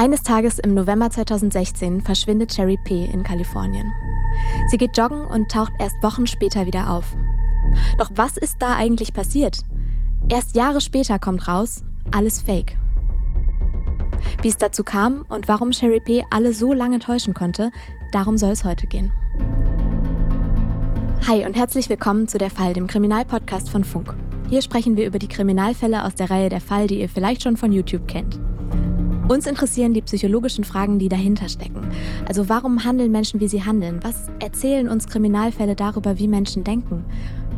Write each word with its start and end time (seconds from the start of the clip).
Eines 0.00 0.22
Tages 0.22 0.60
im 0.60 0.74
November 0.74 1.10
2016 1.10 2.02
verschwindet 2.02 2.54
Sherry 2.54 2.78
P. 2.84 3.06
in 3.06 3.24
Kalifornien. 3.24 3.92
Sie 4.70 4.76
geht 4.76 4.96
joggen 4.96 5.22
und 5.22 5.50
taucht 5.50 5.72
erst 5.80 6.00
Wochen 6.04 6.28
später 6.28 6.66
wieder 6.66 6.92
auf. 6.92 7.16
Doch 7.98 8.08
was 8.14 8.36
ist 8.36 8.62
da 8.62 8.76
eigentlich 8.76 9.12
passiert? 9.12 9.58
Erst 10.28 10.54
Jahre 10.54 10.80
später 10.80 11.18
kommt 11.18 11.48
raus, 11.48 11.82
alles 12.12 12.40
Fake. 12.40 12.76
Wie 14.40 14.46
es 14.46 14.56
dazu 14.56 14.84
kam 14.84 15.24
und 15.28 15.48
warum 15.48 15.72
Sherry 15.72 15.98
P. 15.98 16.24
alle 16.30 16.52
so 16.52 16.72
lange 16.72 17.00
täuschen 17.00 17.34
konnte, 17.34 17.72
darum 18.12 18.38
soll 18.38 18.52
es 18.52 18.62
heute 18.62 18.86
gehen. 18.86 19.10
Hi 21.26 21.44
und 21.44 21.56
herzlich 21.56 21.88
willkommen 21.88 22.28
zu 22.28 22.38
Der 22.38 22.50
Fall, 22.50 22.72
dem 22.72 22.86
Kriminalpodcast 22.86 23.68
von 23.68 23.82
Funk. 23.82 24.14
Hier 24.48 24.62
sprechen 24.62 24.96
wir 24.96 25.08
über 25.08 25.18
die 25.18 25.26
Kriminalfälle 25.26 26.04
aus 26.04 26.14
der 26.14 26.30
Reihe 26.30 26.50
Der 26.50 26.60
Fall, 26.60 26.86
die 26.86 27.00
ihr 27.00 27.08
vielleicht 27.08 27.42
schon 27.42 27.56
von 27.56 27.72
YouTube 27.72 28.06
kennt. 28.06 28.38
Uns 29.28 29.46
interessieren 29.46 29.92
die 29.92 30.00
psychologischen 30.00 30.64
Fragen, 30.64 30.98
die 30.98 31.10
dahinter 31.10 31.50
stecken. 31.50 31.90
Also 32.26 32.48
warum 32.48 32.84
handeln 32.84 33.12
Menschen, 33.12 33.40
wie 33.40 33.48
sie 33.48 33.62
handeln? 33.62 34.00
Was 34.02 34.30
erzählen 34.40 34.88
uns 34.88 35.06
Kriminalfälle 35.06 35.76
darüber, 35.76 36.18
wie 36.18 36.28
Menschen 36.28 36.64
denken? 36.64 37.04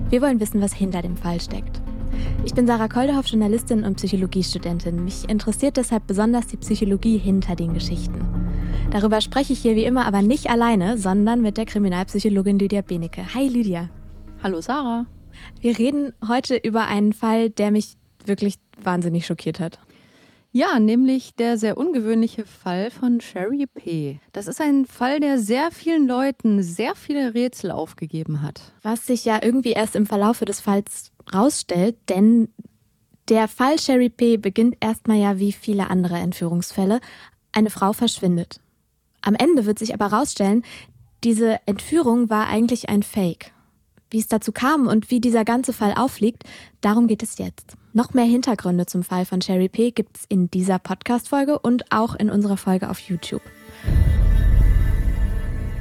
Wir 0.09 0.21
wollen 0.21 0.41
wissen, 0.41 0.61
was 0.61 0.73
hinter 0.73 1.01
dem 1.01 1.17
Fall 1.17 1.41
steckt. 1.41 1.81
Ich 2.45 2.55
bin 2.55 2.67
Sarah 2.67 2.89
Koldehoff, 2.89 3.29
Journalistin 3.29 3.85
und 3.85 3.99
Psychologiestudentin. 3.99 5.05
Mich 5.05 5.29
interessiert 5.29 5.77
deshalb 5.77 6.09
besonders 6.09 6.49
die 6.49 6.57
Psychologie 6.57 7.19
hinter 7.19 7.55
den 7.55 7.73
Geschichten. 7.73 8.21
Darüber 8.91 9.21
spreche 9.21 9.53
ich 9.53 9.61
hier 9.61 9.77
wie 9.77 9.85
immer 9.85 10.07
aber 10.07 10.23
nicht 10.23 10.51
alleine, 10.51 10.99
sondern 10.99 11.41
mit 11.41 11.57
der 11.57 11.67
Kriminalpsychologin 11.67 12.59
Lydia 12.59 12.83
Benecke. 12.83 13.33
Hi 13.33 13.47
Lydia. 13.47 13.89
Hallo 14.43 14.61
Sarah. 14.61 15.07
Wir 15.61 15.79
reden 15.79 16.15
heute 16.27 16.57
über 16.57 16.89
einen 16.89 17.13
Fall, 17.13 17.49
der 17.49 17.71
mich 17.71 17.97
wirklich 18.27 18.57
wahnsinnig 18.83 19.25
schockiert 19.25 19.61
hat. 19.61 19.79
Ja, 20.53 20.81
nämlich 20.81 21.37
der 21.37 21.59
sehr 21.59 21.77
ungewöhnliche 21.79 22.45
Fall 22.45 22.91
von 22.91 23.21
Sherry 23.21 23.67
P. 23.67 24.19
Das 24.33 24.49
ist 24.49 24.61
ein 24.61 24.85
Fall, 24.85 25.21
der 25.21 25.39
sehr 25.39 25.71
vielen 25.71 26.09
Leuten 26.09 26.61
sehr 26.65 26.97
viele 26.97 27.35
Rätsel 27.35 27.71
aufgegeben 27.71 28.43
hat. 28.43 28.73
Was 28.83 29.07
sich 29.07 29.25
ja 29.25 29.39
irgendwie 29.43 29.73
erst 29.73 29.95
im 29.95 30.07
Verlaufe 30.07 30.47
des 30.47 30.61
Falls 30.61 31.13
rausstellt, 31.33 31.97
denn 32.09 32.49
der 33.29 33.47
Fall 33.47 33.79
Sherry 33.79 34.09
P. 34.09 34.39
beginnt 34.39 34.77
erstmal 34.81 35.19
ja 35.19 35.39
wie 35.39 35.53
viele 35.53 35.89
andere 35.89 36.17
Entführungsfälle. 36.17 37.01
Eine 37.53 37.71
Frau 37.71 37.93
verschwindet. 37.93 38.61
Am 39.23 39.37
Ende 39.37 39.67
wird 39.67 39.79
sich 39.79 39.95
aber 39.95 40.07
rausstellen, 40.07 40.65
diese 41.23 41.61
Entführung 41.67 42.29
war 42.29 42.49
eigentlich 42.49 42.89
ein 42.89 43.05
Fake. 43.05 43.53
Wie 44.11 44.19
es 44.19 44.27
dazu 44.27 44.51
kam 44.51 44.89
und 44.89 45.13
wie 45.13 45.21
dieser 45.21 45.45
ganze 45.45 45.73
Fall 45.73 45.95
aufliegt, 45.97 46.43
darum 46.81 47.07
geht 47.07 47.23
es 47.23 47.39
jetzt. 47.39 47.77
Noch 47.93 48.15
mehr 48.15 48.25
Hintergründe 48.25 48.87
zum 48.87 49.03
Fall 49.03 49.25
von 49.25 49.41
Sherry 49.41 49.69
P. 49.69 49.91
gibt 49.91 50.17
es 50.17 50.25
in 50.29 50.49
dieser 50.49 50.79
Podcast-Folge 50.79 51.59
und 51.59 51.91
auch 51.91 52.15
in 52.15 52.31
unserer 52.31 52.57
Folge 52.57 52.89
auf 52.89 53.01
YouTube. 53.01 53.43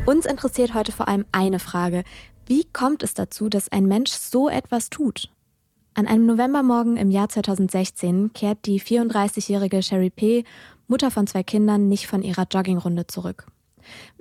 Uns 0.07 0.25
interessiert 0.25 0.73
heute 0.73 0.91
vor 0.91 1.07
allem 1.07 1.25
eine 1.31 1.59
Frage. 1.59 2.03
Wie 2.47 2.65
kommt 2.73 3.03
es 3.03 3.13
dazu, 3.13 3.47
dass 3.47 3.71
ein 3.71 3.85
Mensch 3.85 4.09
so 4.09 4.49
etwas 4.49 4.89
tut? 4.89 5.29
An 5.93 6.07
einem 6.07 6.25
Novembermorgen 6.25 6.97
im 6.97 7.11
Jahr 7.11 7.29
2016 7.29 8.33
kehrt 8.33 8.65
die 8.65 8.81
34-jährige 8.81 9.83
Sherry 9.83 10.09
P., 10.09 10.45
Mutter 10.87 11.11
von 11.11 11.27
zwei 11.27 11.43
Kindern, 11.43 11.89
nicht 11.89 12.07
von 12.07 12.23
ihrer 12.23 12.47
Joggingrunde 12.51 13.05
zurück. 13.05 13.45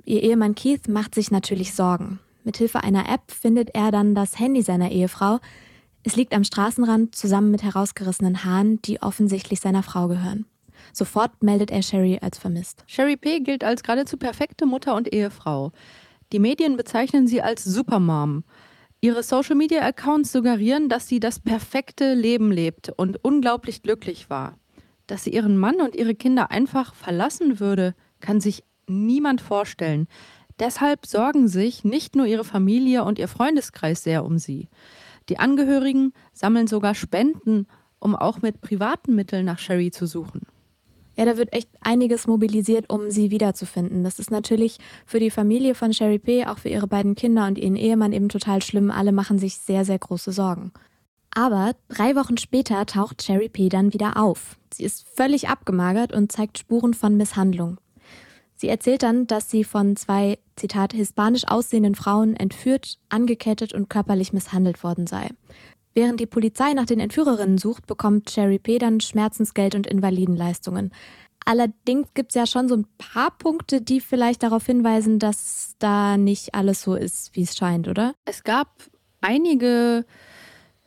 Ihr 0.05 0.21
Ehemann 0.21 0.53
Keith 0.53 0.87
macht 0.87 1.15
sich 1.15 1.31
natürlich 1.31 1.73
Sorgen. 1.73 2.19
Mithilfe 2.43 2.83
einer 2.83 3.09
App 3.11 3.31
findet 3.31 3.73
er 3.73 3.89
dann 3.89 4.13
das 4.13 4.37
Handy 4.37 4.61
seiner 4.61 4.91
Ehefrau, 4.91 5.39
es 6.03 6.15
liegt 6.15 6.33
am 6.33 6.43
Straßenrand 6.43 7.15
zusammen 7.15 7.51
mit 7.51 7.63
herausgerissenen 7.63 8.43
Haaren, 8.45 8.81
die 8.81 9.01
offensichtlich 9.01 9.59
seiner 9.59 9.83
Frau 9.83 10.07
gehören. 10.07 10.45
Sofort 10.93 11.43
meldet 11.43 11.71
er 11.71 11.81
Sherry 11.81 12.19
als 12.21 12.37
vermisst. 12.37 12.83
Sherry 12.87 13.17
P. 13.17 13.41
gilt 13.41 13.63
als 13.63 13.83
geradezu 13.83 14.17
perfekte 14.17 14.65
Mutter 14.65 14.95
und 14.95 15.13
Ehefrau. 15.13 15.71
Die 16.31 16.39
Medien 16.39 16.77
bezeichnen 16.77 17.27
sie 17.27 17.41
als 17.41 17.63
Supermom. 17.63 18.43
Ihre 19.01 19.23
Social-Media-Accounts 19.23 20.31
suggerieren, 20.31 20.89
dass 20.89 21.07
sie 21.07 21.19
das 21.19 21.39
perfekte 21.39 22.13
Leben 22.13 22.51
lebt 22.51 22.89
und 22.95 23.23
unglaublich 23.23 23.81
glücklich 23.81 24.29
war. 24.29 24.57
Dass 25.07 25.23
sie 25.23 25.31
ihren 25.31 25.57
Mann 25.57 25.81
und 25.81 25.95
ihre 25.95 26.15
Kinder 26.15 26.51
einfach 26.51 26.93
verlassen 26.93 27.59
würde, 27.59 27.95
kann 28.19 28.41
sich 28.41 28.63
niemand 28.87 29.41
vorstellen. 29.41 30.07
Deshalb 30.59 31.05
sorgen 31.05 31.47
sich 31.47 31.83
nicht 31.83 32.15
nur 32.15 32.25
ihre 32.25 32.43
Familie 32.43 33.05
und 33.05 33.17
ihr 33.17 33.29
Freundeskreis 33.29 34.03
sehr 34.03 34.25
um 34.25 34.37
sie. 34.37 34.67
Die 35.29 35.39
Angehörigen 35.39 36.13
sammeln 36.33 36.67
sogar 36.67 36.95
Spenden, 36.95 37.67
um 37.99 38.15
auch 38.15 38.41
mit 38.41 38.61
privaten 38.61 39.15
Mitteln 39.15 39.45
nach 39.45 39.59
Sherry 39.59 39.91
zu 39.91 40.05
suchen. 40.05 40.41
Ja, 41.15 41.25
da 41.25 41.37
wird 41.37 41.51
echt 41.53 41.69
einiges 41.81 42.27
mobilisiert, 42.27 42.89
um 42.89 43.11
sie 43.11 43.29
wiederzufinden. 43.29 44.03
Das 44.03 44.19
ist 44.19 44.31
natürlich 44.31 44.77
für 45.05 45.19
die 45.19 45.31
Familie 45.31 45.75
von 45.75 45.93
Sherry 45.93 46.17
P., 46.17 46.45
auch 46.45 46.59
für 46.59 46.69
ihre 46.69 46.87
beiden 46.87 47.15
Kinder 47.15 47.45
und 47.45 47.57
ihren 47.57 47.75
Ehemann 47.75 48.13
eben 48.13 48.29
total 48.29 48.61
schlimm. 48.61 48.89
Alle 48.89 49.11
machen 49.11 49.37
sich 49.37 49.57
sehr, 49.57 49.83
sehr 49.83 49.99
große 49.99 50.31
Sorgen. 50.31 50.71
Aber 51.31 51.73
drei 51.89 52.15
Wochen 52.15 52.37
später 52.37 52.85
taucht 52.85 53.21
Sherry 53.21 53.49
P. 53.49 53.69
dann 53.69 53.93
wieder 53.93 54.17
auf. 54.17 54.57
Sie 54.73 54.83
ist 54.83 55.05
völlig 55.13 55.49
abgemagert 55.49 56.13
und 56.13 56.31
zeigt 56.31 56.57
Spuren 56.57 56.93
von 56.93 57.17
Misshandlung. 57.17 57.79
Sie 58.59 58.67
erzählt 58.67 59.03
dann, 59.03 59.25
dass 59.25 59.49
sie 59.49 59.63
von 59.63 59.95
zwei, 59.95 60.37
Zitat, 60.57 60.91
hispanisch 60.91 61.47
aussehenden 61.47 61.95
Frauen 61.95 62.35
entführt, 62.35 62.97
angekettet 63.07 63.73
und 63.73 63.89
körperlich 63.89 64.33
misshandelt 64.33 64.83
worden 64.83 65.07
sei. 65.07 65.29
Während 65.93 66.19
die 66.19 66.25
Polizei 66.25 66.73
nach 66.73 66.85
den 66.85 66.99
Entführerinnen 66.99 67.57
sucht, 67.57 67.87
bekommt 67.87 68.29
Sherry 68.29 68.59
P. 68.59 68.77
dann 68.77 68.99
Schmerzensgeld 68.99 69.75
und 69.75 69.87
Invalidenleistungen. 69.87 70.91
Allerdings 71.45 72.13
gibt 72.13 72.31
es 72.31 72.35
ja 72.35 72.45
schon 72.45 72.67
so 72.67 72.75
ein 72.75 72.85
paar 72.97 73.31
Punkte, 73.31 73.81
die 73.81 74.01
vielleicht 74.01 74.43
darauf 74.43 74.65
hinweisen, 74.65 75.19
dass 75.19 75.75
da 75.79 76.17
nicht 76.17 76.53
alles 76.53 76.81
so 76.81 76.95
ist, 76.95 77.33
wie 77.37 77.43
es 77.43 77.55
scheint, 77.55 77.87
oder? 77.87 78.13
Es 78.25 78.43
gab 78.43 78.67
einige 79.21 80.05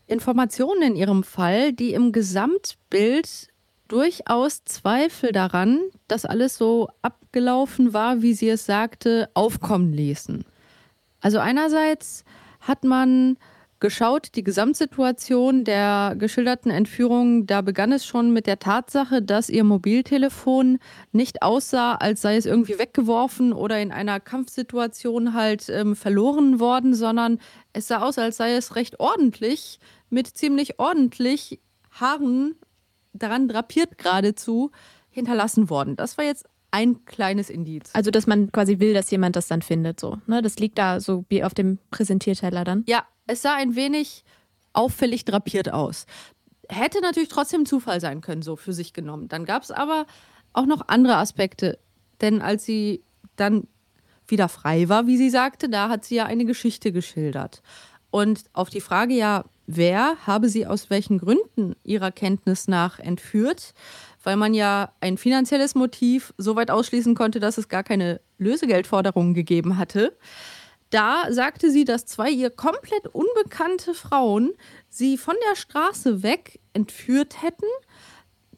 Informationen 0.06 0.82
in 0.82 0.96
ihrem 0.96 1.22
Fall, 1.22 1.72
die 1.72 1.94
im 1.94 2.12
Gesamtbild 2.12 3.48
durchaus 3.92 4.64
Zweifel 4.64 5.32
daran, 5.32 5.78
dass 6.08 6.24
alles 6.24 6.56
so 6.56 6.88
abgelaufen 7.02 7.92
war, 7.92 8.22
wie 8.22 8.32
sie 8.32 8.48
es 8.48 8.64
sagte, 8.64 9.28
aufkommen 9.34 9.92
ließen. 9.92 10.46
Also 11.20 11.38
einerseits 11.38 12.24
hat 12.60 12.84
man 12.84 13.36
geschaut, 13.80 14.28
die 14.34 14.44
Gesamtsituation 14.44 15.64
der 15.64 16.14
geschilderten 16.16 16.70
Entführung, 16.70 17.46
da 17.46 17.60
begann 17.60 17.92
es 17.92 18.06
schon 18.06 18.32
mit 18.32 18.46
der 18.46 18.60
Tatsache, 18.60 19.20
dass 19.20 19.50
ihr 19.50 19.64
Mobiltelefon 19.64 20.78
nicht 21.10 21.42
aussah, 21.42 21.96
als 21.96 22.22
sei 22.22 22.36
es 22.36 22.46
irgendwie 22.46 22.78
weggeworfen 22.78 23.52
oder 23.52 23.78
in 23.78 23.92
einer 23.92 24.20
Kampfsituation 24.20 25.34
halt 25.34 25.68
ähm, 25.68 25.96
verloren 25.96 26.60
worden, 26.60 26.94
sondern 26.94 27.40
es 27.74 27.88
sah 27.88 28.02
aus, 28.02 28.16
als 28.18 28.38
sei 28.38 28.54
es 28.54 28.74
recht 28.74 29.00
ordentlich 29.00 29.80
mit 30.08 30.28
ziemlich 30.28 30.78
ordentlich 30.78 31.60
Haaren 31.90 32.54
daran 33.12 33.48
drapiert 33.48 33.98
geradezu 33.98 34.70
hinterlassen 35.10 35.70
worden. 35.70 35.96
Das 35.96 36.18
war 36.18 36.24
jetzt 36.24 36.46
ein 36.70 37.04
kleines 37.04 37.50
Indiz. 37.50 37.90
Also, 37.92 38.10
dass 38.10 38.26
man 38.26 38.50
quasi 38.50 38.80
will, 38.80 38.94
dass 38.94 39.10
jemand 39.10 39.36
das 39.36 39.46
dann 39.46 39.62
findet, 39.62 40.00
so. 40.00 40.18
Ne? 40.26 40.42
Das 40.42 40.58
liegt 40.58 40.78
da 40.78 41.00
so 41.00 41.24
wie 41.28 41.44
auf 41.44 41.54
dem 41.54 41.78
Präsentierteller 41.90 42.64
dann. 42.64 42.84
Ja, 42.86 43.06
es 43.26 43.42
sah 43.42 43.54
ein 43.54 43.76
wenig 43.76 44.24
auffällig 44.72 45.24
drapiert 45.24 45.70
aus. 45.70 46.06
Hätte 46.68 47.00
natürlich 47.02 47.28
trotzdem 47.28 47.66
Zufall 47.66 48.00
sein 48.00 48.22
können, 48.22 48.40
so 48.40 48.56
für 48.56 48.72
sich 48.72 48.94
genommen. 48.94 49.28
Dann 49.28 49.44
gab 49.44 49.62
es 49.62 49.70
aber 49.70 50.06
auch 50.54 50.66
noch 50.66 50.88
andere 50.88 51.16
Aspekte. 51.16 51.78
Denn 52.22 52.40
als 52.40 52.64
sie 52.64 53.04
dann 53.36 53.68
wieder 54.26 54.48
frei 54.48 54.88
war, 54.88 55.06
wie 55.06 55.18
sie 55.18 55.30
sagte, 55.30 55.68
da 55.68 55.90
hat 55.90 56.04
sie 56.06 56.14
ja 56.14 56.24
eine 56.24 56.46
Geschichte 56.46 56.90
geschildert. 56.90 57.62
Und 58.10 58.44
auf 58.54 58.70
die 58.70 58.80
Frage 58.80 59.14
ja, 59.14 59.44
wer 59.66 60.16
habe 60.26 60.48
sie 60.48 60.66
aus 60.66 60.90
welchen 60.90 61.18
Gründen 61.18 61.74
ihrer 61.84 62.10
Kenntnis 62.10 62.68
nach 62.68 62.98
entführt, 62.98 63.74
weil 64.22 64.36
man 64.36 64.54
ja 64.54 64.92
ein 65.00 65.18
finanzielles 65.18 65.74
Motiv 65.74 66.32
so 66.38 66.56
weit 66.56 66.70
ausschließen 66.70 67.14
konnte, 67.14 67.40
dass 67.40 67.58
es 67.58 67.68
gar 67.68 67.82
keine 67.82 68.20
Lösegeldforderungen 68.38 69.34
gegeben 69.34 69.78
hatte. 69.78 70.16
Da 70.90 71.24
sagte 71.30 71.70
sie, 71.70 71.84
dass 71.84 72.04
zwei 72.04 72.30
ihr 72.30 72.50
komplett 72.50 73.08
unbekannte 73.08 73.94
Frauen 73.94 74.52
sie 74.90 75.16
von 75.16 75.34
der 75.48 75.56
Straße 75.56 76.22
weg 76.22 76.60
entführt 76.74 77.42
hätten, 77.42 77.66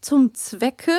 zum 0.00 0.34
Zwecke, 0.34 0.98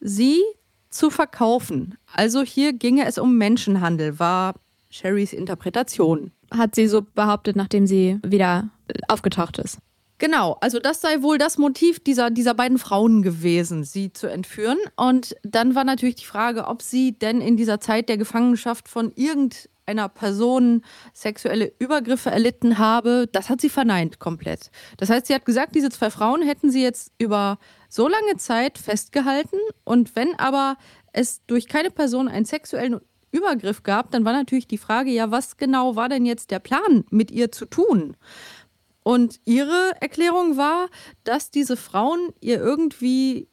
sie 0.00 0.42
zu 0.90 1.10
verkaufen. 1.10 1.96
Also 2.12 2.42
hier 2.42 2.72
ginge 2.72 3.06
es 3.06 3.18
um 3.18 3.38
Menschenhandel, 3.38 4.18
war 4.18 4.54
Sherrys 4.90 5.32
Interpretation. 5.32 6.30
Hat 6.50 6.74
sie 6.74 6.86
so 6.86 7.02
behauptet, 7.02 7.56
nachdem 7.56 7.86
sie 7.86 8.18
wieder 8.24 8.70
aufgetaucht 9.08 9.58
ist. 9.58 9.78
Genau, 10.18 10.56
also 10.60 10.78
das 10.78 11.00
sei 11.00 11.22
wohl 11.22 11.38
das 11.38 11.58
Motiv 11.58 11.98
dieser, 11.98 12.30
dieser 12.30 12.54
beiden 12.54 12.78
Frauen 12.78 13.22
gewesen, 13.22 13.82
sie 13.82 14.12
zu 14.12 14.28
entführen. 14.28 14.78
Und 14.96 15.36
dann 15.42 15.74
war 15.74 15.84
natürlich 15.84 16.14
die 16.14 16.24
Frage, 16.24 16.66
ob 16.66 16.82
sie 16.82 17.18
denn 17.18 17.40
in 17.40 17.56
dieser 17.56 17.80
Zeit 17.80 18.08
der 18.08 18.16
Gefangenschaft 18.16 18.88
von 18.88 19.12
irgendeiner 19.16 20.08
Person 20.08 20.82
sexuelle 21.12 21.72
Übergriffe 21.80 22.30
erlitten 22.30 22.78
habe. 22.78 23.28
Das 23.32 23.50
hat 23.50 23.60
sie 23.60 23.68
verneint 23.68 24.20
komplett. 24.20 24.70
Das 24.98 25.10
heißt, 25.10 25.26
sie 25.26 25.34
hat 25.34 25.44
gesagt, 25.44 25.74
diese 25.74 25.90
zwei 25.90 26.10
Frauen 26.10 26.42
hätten 26.42 26.70
sie 26.70 26.82
jetzt 26.82 27.12
über 27.18 27.58
so 27.88 28.06
lange 28.08 28.36
Zeit 28.36 28.78
festgehalten 28.78 29.58
und 29.84 30.14
wenn 30.14 30.38
aber 30.38 30.76
es 31.12 31.44
durch 31.46 31.68
keine 31.68 31.90
Person 31.90 32.28
einen 32.28 32.44
sexuellen 32.44 33.00
Übergriff 33.34 33.82
gab, 33.82 34.12
dann 34.12 34.24
war 34.24 34.32
natürlich 34.32 34.68
die 34.68 34.78
Frage, 34.78 35.10
ja, 35.10 35.30
was 35.30 35.56
genau 35.56 35.96
war 35.96 36.08
denn 36.08 36.24
jetzt 36.24 36.52
der 36.52 36.60
Plan, 36.60 37.04
mit 37.10 37.32
ihr 37.32 37.50
zu 37.50 37.66
tun? 37.66 38.16
Und 39.04 39.38
ihre 39.44 39.92
Erklärung 40.00 40.56
war, 40.56 40.88
dass 41.22 41.50
diese 41.50 41.76
Frauen 41.76 42.32
ihr 42.40 42.58
irgendwie 42.58 43.48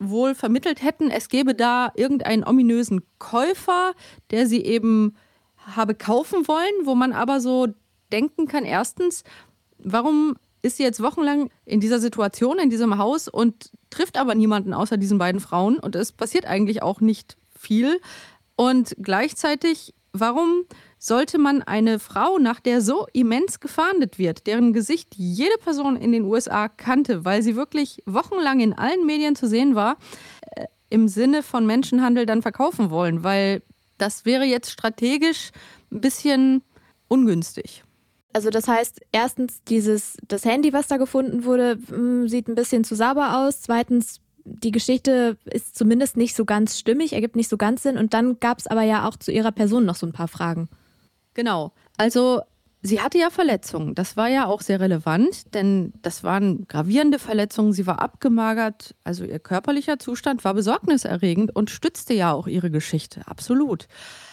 wohl 0.00 0.34
vermittelt 0.34 0.82
hätten, 0.82 1.10
es 1.10 1.28
gebe 1.28 1.54
da 1.54 1.92
irgendeinen 1.94 2.44
ominösen 2.44 3.02
Käufer, 3.18 3.92
der 4.30 4.46
sie 4.46 4.64
eben 4.64 5.14
habe 5.56 5.94
kaufen 5.94 6.48
wollen, 6.48 6.84
wo 6.84 6.94
man 6.94 7.12
aber 7.12 7.40
so 7.40 7.68
denken 8.12 8.46
kann, 8.46 8.64
erstens, 8.64 9.24
warum 9.78 10.36
ist 10.62 10.78
sie 10.78 10.82
jetzt 10.82 11.02
wochenlang 11.02 11.50
in 11.66 11.80
dieser 11.80 12.00
Situation, 12.00 12.58
in 12.58 12.70
diesem 12.70 12.98
Haus 12.98 13.28
und 13.28 13.70
trifft 13.90 14.16
aber 14.16 14.34
niemanden 14.34 14.72
außer 14.72 14.96
diesen 14.96 15.18
beiden 15.18 15.40
Frauen 15.40 15.78
und 15.78 15.94
es 15.94 16.12
passiert 16.12 16.46
eigentlich 16.46 16.82
auch 16.82 17.00
nicht 17.00 17.36
viel. 17.58 18.00
Und 18.56 18.96
gleichzeitig, 19.00 19.94
warum 20.12 20.64
sollte 21.04 21.36
man 21.36 21.60
eine 21.60 21.98
Frau, 21.98 22.38
nach 22.38 22.60
der 22.60 22.80
so 22.80 23.06
immens 23.12 23.60
gefahndet 23.60 24.18
wird, 24.18 24.46
deren 24.46 24.72
Gesicht 24.72 25.14
jede 25.14 25.58
Person 25.58 25.96
in 25.96 26.12
den 26.12 26.24
USA 26.24 26.68
kannte, 26.68 27.26
weil 27.26 27.42
sie 27.42 27.56
wirklich 27.56 28.02
wochenlang 28.06 28.60
in 28.60 28.72
allen 28.72 29.04
Medien 29.04 29.36
zu 29.36 29.46
sehen 29.46 29.74
war, 29.74 29.98
äh, 30.52 30.64
im 30.88 31.08
Sinne 31.08 31.42
von 31.42 31.66
Menschenhandel 31.66 32.24
dann 32.24 32.40
verkaufen 32.40 32.88
wollen, 32.88 33.22
weil 33.22 33.62
das 33.98 34.24
wäre 34.24 34.44
jetzt 34.44 34.70
strategisch 34.70 35.50
ein 35.92 36.00
bisschen 36.00 36.62
ungünstig. 37.08 37.84
Also 38.32 38.48
das 38.48 38.66
heißt, 38.66 39.02
erstens, 39.12 39.62
dieses, 39.64 40.16
das 40.26 40.46
Handy, 40.46 40.72
was 40.72 40.86
da 40.88 40.96
gefunden 40.96 41.44
wurde, 41.44 41.78
hm, 41.86 42.28
sieht 42.28 42.48
ein 42.48 42.54
bisschen 42.54 42.82
zu 42.82 42.94
sauber 42.94 43.44
aus. 43.44 43.60
Zweitens, 43.60 44.22
die 44.44 44.72
Geschichte 44.72 45.36
ist 45.44 45.76
zumindest 45.76 46.16
nicht 46.16 46.34
so 46.34 46.46
ganz 46.46 46.78
stimmig, 46.78 47.12
ergibt 47.12 47.36
nicht 47.36 47.50
so 47.50 47.58
ganz 47.58 47.82
Sinn. 47.82 47.98
Und 47.98 48.14
dann 48.14 48.40
gab 48.40 48.58
es 48.58 48.66
aber 48.66 48.82
ja 48.82 49.06
auch 49.06 49.16
zu 49.16 49.30
ihrer 49.30 49.52
Person 49.52 49.84
noch 49.84 49.96
so 49.96 50.06
ein 50.06 50.12
paar 50.12 50.28
Fragen. 50.28 50.68
Genau. 51.34 51.72
Also 51.96 52.42
sie 52.82 53.00
hatte 53.00 53.18
ja 53.18 53.30
Verletzungen. 53.30 53.94
Das 53.94 54.16
war 54.16 54.28
ja 54.28 54.46
auch 54.46 54.60
sehr 54.60 54.80
relevant, 54.80 55.54
denn 55.54 55.92
das 56.02 56.22
waren 56.22 56.66
gravierende 56.68 57.18
Verletzungen. 57.18 57.72
Sie 57.72 57.86
war 57.86 58.00
abgemagert. 58.00 58.94
Also 59.04 59.24
ihr 59.24 59.38
körperlicher 59.38 59.98
Zustand 59.98 60.44
war 60.44 60.54
besorgniserregend 60.54 61.54
und 61.54 61.70
stützte 61.70 62.14
ja 62.14 62.32
auch 62.32 62.46
ihre 62.46 62.70
Geschichte. 62.70 63.22
Absolut. 63.26 63.88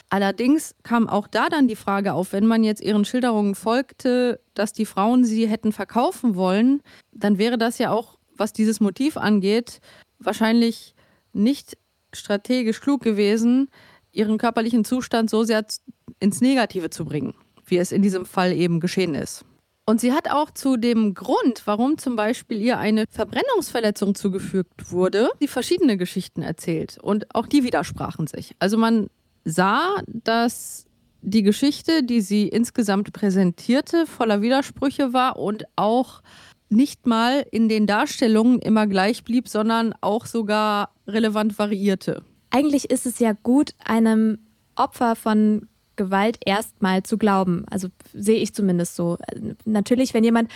Allerdings 0.09 0.75
kam 0.83 1.07
auch 1.07 1.25
da 1.25 1.47
dann 1.47 1.69
die 1.69 1.77
Frage 1.77 2.13
auf, 2.13 2.33
wenn 2.33 2.45
man 2.45 2.65
jetzt 2.65 2.81
ihren 2.81 3.05
Schilderungen 3.05 3.55
folgte, 3.55 4.41
dass 4.53 4.73
die 4.73 4.85
Frauen 4.85 5.23
sie 5.23 5.47
hätten 5.47 5.71
verkaufen 5.71 6.35
wollen, 6.35 6.83
dann 7.13 7.37
wäre 7.37 7.57
das 7.57 7.77
ja 7.77 7.91
auch, 7.91 8.17
was 8.35 8.51
dieses 8.51 8.81
Motiv 8.81 9.15
angeht, 9.15 9.79
wahrscheinlich 10.19 10.95
nicht 11.31 11.77
strategisch 12.13 12.81
klug 12.81 13.01
gewesen, 13.01 13.69
ihren 14.11 14.37
körperlichen 14.37 14.85
Zustand 14.85 15.29
so 15.29 15.43
sehr 15.43 15.65
ins 16.19 16.41
Negative 16.41 16.89
zu 16.89 17.05
bringen, 17.05 17.33
wie 17.65 17.77
es 17.77 17.91
in 17.91 18.01
diesem 18.01 18.25
Fall 18.25 18.51
eben 18.53 18.79
geschehen 18.79 19.15
ist. 19.15 19.45
Und 19.85 19.99
sie 19.99 20.13
hat 20.13 20.29
auch 20.29 20.51
zu 20.51 20.77
dem 20.77 21.15
Grund, 21.15 21.63
warum 21.65 21.97
zum 21.97 22.15
Beispiel 22.15 22.61
ihr 22.61 22.77
eine 22.77 23.05
Verbrennungsverletzung 23.09 24.15
zugefügt 24.15 24.91
wurde, 24.91 25.29
die 25.41 25.47
verschiedene 25.47 25.97
Geschichten 25.97 26.43
erzählt. 26.43 26.97
Und 27.01 27.33
auch 27.35 27.47
die 27.47 27.63
widersprachen 27.63 28.27
sich. 28.27 28.55
Also 28.59 28.77
man 28.77 29.09
sah, 29.43 30.01
dass 30.07 30.85
die 31.21 31.43
Geschichte, 31.43 32.03
die 32.03 32.21
sie 32.21 32.47
insgesamt 32.47 33.11
präsentierte, 33.11 34.05
voller 34.05 34.41
Widersprüche 34.41 35.13
war 35.13 35.37
und 35.37 35.65
auch 35.75 36.21
nicht 36.69 37.05
mal 37.05 37.45
in 37.51 37.67
den 37.67 37.85
Darstellungen 37.85 38.59
immer 38.59 38.87
gleich 38.87 39.23
blieb, 39.23 39.49
sondern 39.49 39.93
auch 39.99 40.25
sogar 40.25 40.93
relevant 41.05 41.59
variierte. 41.59 42.23
Eigentlich 42.51 42.89
ist 42.89 43.05
es 43.05 43.19
ja 43.19 43.33
gut, 43.33 43.73
einem 43.83 44.39
Opfer 44.75 45.15
von 45.15 45.67
Gewalt 45.95 46.37
erstmal 46.45 47.03
zu 47.03 47.17
glauben. 47.17 47.65
Also 47.69 47.89
sehe 48.13 48.39
ich 48.39 48.53
zumindest 48.53 48.95
so. 48.95 49.17
Natürlich, 49.65 50.13
wenn 50.13 50.23
jemand 50.23 50.49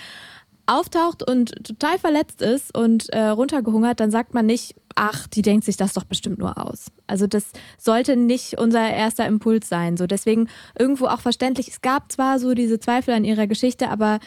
auftaucht 0.68 1.28
und 1.28 1.64
total 1.64 2.00
verletzt 2.00 2.42
ist 2.42 2.76
und 2.76 3.10
äh, 3.10 3.28
runtergehungert, 3.28 4.00
dann 4.00 4.12
sagt 4.12 4.34
man 4.34 4.46
nicht, 4.46 4.76
ach, 4.96 5.28
die 5.28 5.42
denkt 5.42 5.66
sich 5.66 5.78
das 5.78 5.94
doch 5.94 6.06
bestimmt 6.06 6.40
nur 6.40 6.58
aus. 6.58 6.88
Also 7.08 7.28
das 7.28 7.46
sollte 7.78 8.16
nicht 8.16 8.58
unser 8.58 8.90
erster 8.90 9.28
Impuls 9.28 9.70
sein. 9.70 9.98
So 9.98 10.08
deswegen 10.08 10.48
irgendwo 10.78 11.06
auch 11.06 11.20
verständlich. 11.20 11.68
Es 11.68 11.82
gab 11.82 12.12
zwar 12.12 12.40
so 12.40 12.54
diese 12.54 12.80
Zweifel 12.80 13.14
an 13.14 13.26
ihrer 13.26 13.48
Geschichte, 13.48 13.90
aber 13.90 14.20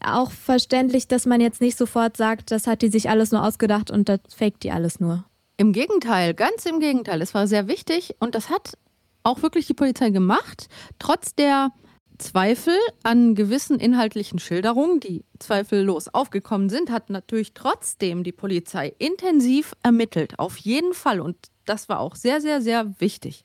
auch 0.00 0.32
verständlich, 0.32 1.06
dass 1.06 1.26
man 1.26 1.40
jetzt 1.40 1.60
nicht 1.60 1.78
sofort 1.78 2.16
sagt, 2.16 2.50
das 2.50 2.66
hat 2.66 2.82
die 2.82 2.88
sich 2.88 3.08
alles 3.08 3.30
nur 3.30 3.44
ausgedacht 3.44 3.90
und 3.90 4.08
das 4.08 4.20
faked 4.34 4.64
die 4.64 4.72
alles 4.72 4.98
nur. 4.98 5.24
Im 5.56 5.72
Gegenteil, 5.72 6.34
ganz 6.34 6.66
im 6.66 6.80
Gegenteil. 6.80 7.22
Es 7.22 7.34
war 7.34 7.46
sehr 7.46 7.68
wichtig 7.68 8.16
und 8.18 8.34
das 8.34 8.50
hat 8.50 8.76
auch 9.22 9.42
wirklich 9.42 9.66
die 9.66 9.74
Polizei 9.74 10.10
gemacht, 10.10 10.68
trotz 10.98 11.34
der 11.34 11.70
Zweifel 12.18 12.76
an 13.02 13.34
gewissen 13.34 13.80
inhaltlichen 13.80 14.38
Schilderungen, 14.38 15.00
die 15.00 15.24
zweifellos 15.38 16.08
aufgekommen 16.08 16.68
sind, 16.68 16.90
hat 16.90 17.10
natürlich 17.10 17.54
trotzdem 17.54 18.22
die 18.22 18.32
Polizei 18.32 18.94
intensiv 18.98 19.74
ermittelt, 19.82 20.38
auf 20.38 20.56
jeden 20.58 20.94
Fall. 20.94 21.20
Und 21.20 21.36
das 21.64 21.88
war 21.88 22.00
auch 22.00 22.14
sehr, 22.14 22.40
sehr, 22.40 22.62
sehr 22.62 23.00
wichtig. 23.00 23.42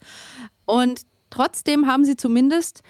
Und 0.65 1.01
trotzdem 1.29 1.88
haben 1.88 2.05
sie 2.05 2.15
zumindest 2.15 2.83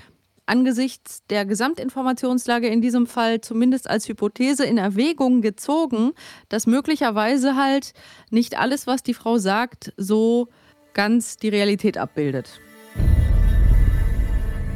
angesichts 0.50 1.24
der 1.30 1.46
Gesamtinformationslage 1.46 2.68
in 2.68 2.81
diesem 2.81 3.07
Fall 3.07 3.40
zumindest 3.40 3.90
als 3.90 4.10
Hypothese 4.10 4.66
in 4.66 4.78
Erwägung 4.78 5.42
gezogen, 5.42 6.12
dass 6.50 6.68
möglicherweise 6.68 7.56
halt 7.56 7.94
nicht 8.30 8.60
alles, 8.60 8.88
was 8.88 9.04
die 9.04 9.13
Frau 9.13 9.38
sagt, 9.38 9.94
so 9.96 10.48
ganz 10.94 11.38
die 11.38 11.50
Realität 11.50 11.98
abbildet. 11.98 12.60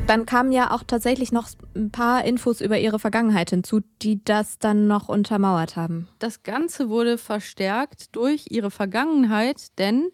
Dann 0.07 0.25
kamen 0.25 0.51
ja 0.51 0.71
auch 0.71 0.83
tatsächlich 0.85 1.31
noch 1.31 1.47
ein 1.75 1.89
paar 1.89 2.25
Infos 2.25 2.59
über 2.59 2.77
ihre 2.77 2.99
Vergangenheit 2.99 3.51
hinzu, 3.51 3.79
die 4.01 4.23
das 4.23 4.59
dann 4.59 4.85
noch 4.85 5.07
untermauert 5.07 5.77
haben. 5.77 6.09
Das 6.19 6.43
Ganze 6.43 6.89
wurde 6.89 7.17
verstärkt 7.17 8.13
durch 8.15 8.47
ihre 8.49 8.69
Vergangenheit, 8.69 9.77
denn 9.79 10.09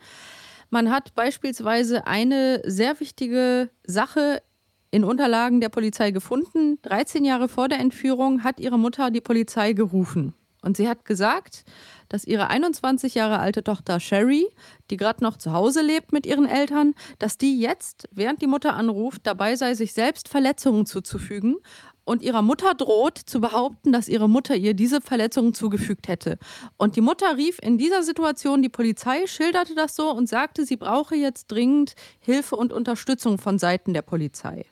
man 0.70 0.92
hat 0.92 1.16
beispielsweise 1.16 2.06
eine 2.06 2.62
sehr 2.66 3.00
wichtige 3.00 3.72
Sache 3.84 4.44
in 4.92 5.04
Unterlagen 5.04 5.62
der 5.62 5.70
Polizei 5.70 6.12
gefunden. 6.12 6.80
13 6.82 7.26
Jahre 7.26 7.48
vor 7.48 7.68
der 7.68 7.80
Entführung 7.80 8.44
hat 8.44 8.60
ihre 8.60 8.80
Mutter 8.80 9.12
die 9.12 9.22
Polizei 9.22 9.74
gerufen. 9.74 10.34
Und 10.62 10.76
sie 10.76 10.90
hat 10.90 11.06
gesagt, 11.06 11.64
dass 12.10 12.26
ihre 12.26 12.50
21 12.50 13.16
Jahre 13.16 13.40
alte 13.40 13.64
Tochter 13.64 14.00
Sherry, 14.00 14.48
die 14.90 14.98
gerade 14.98 15.24
noch 15.24 15.38
zu 15.38 15.54
Hause 15.54 15.82
lebt 15.82 16.12
mit 16.12 16.26
ihren 16.26 16.46
Eltern, 16.46 16.96
dass 17.18 17.38
die 17.38 17.60
jetzt, 17.60 18.10
während 18.12 18.42
die 18.42 18.48
Mutter 18.48 18.74
anruft, 18.74 19.22
dabei 19.26 19.56
sei, 19.56 19.74
sich 19.74 19.94
selbst 19.94 20.28
Verletzungen 20.28 20.86
zuzufügen 20.86 21.58
und 22.04 22.24
ihrer 22.24 22.42
Mutter 22.42 22.74
droht 22.74 23.20
zu 23.20 23.40
behaupten, 23.40 23.92
dass 23.92 24.10
ihre 24.10 24.28
Mutter 24.28 24.56
ihr 24.56 24.74
diese 24.74 25.00
Verletzungen 25.00 25.54
zugefügt 25.54 26.08
hätte. 26.08 26.40
Und 26.76 26.96
die 26.96 27.02
Mutter 27.02 27.38
rief 27.38 27.60
in 27.62 27.78
dieser 27.78 28.04
Situation 28.04 28.62
die 28.64 28.70
Polizei, 28.70 29.28
schilderte 29.28 29.76
das 29.76 29.96
so 29.96 30.12
und 30.12 30.28
sagte, 30.28 30.66
sie 30.66 30.76
brauche 30.76 31.16
jetzt 31.16 31.48
dringend 31.48 31.94
Hilfe 32.20 32.56
und 32.56 32.74
Unterstützung 32.74 33.38
von 33.38 33.60
Seiten 33.60 33.94
der 33.94 34.02
Polizei. 34.02 34.66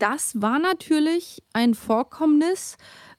Das 0.00 0.40
war 0.40 0.58
natürlich 0.58 1.42
ein 1.52 1.74
Vorkommnis, 1.74 2.78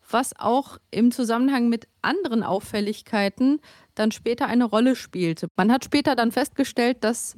was 0.09 0.33
auch 0.39 0.79
im 0.89 1.11
Zusammenhang 1.11 1.69
mit 1.69 1.87
anderen 2.01 2.41
Auffälligkeiten 2.41 3.61
dann 3.93 4.11
später 4.11 4.47
eine 4.47 4.65
Rolle 4.65 4.95
spielte. 4.95 5.47
Man 5.55 5.71
hat 5.71 5.85
später 5.85 6.15
dann 6.15 6.31
festgestellt, 6.31 7.03
dass 7.03 7.35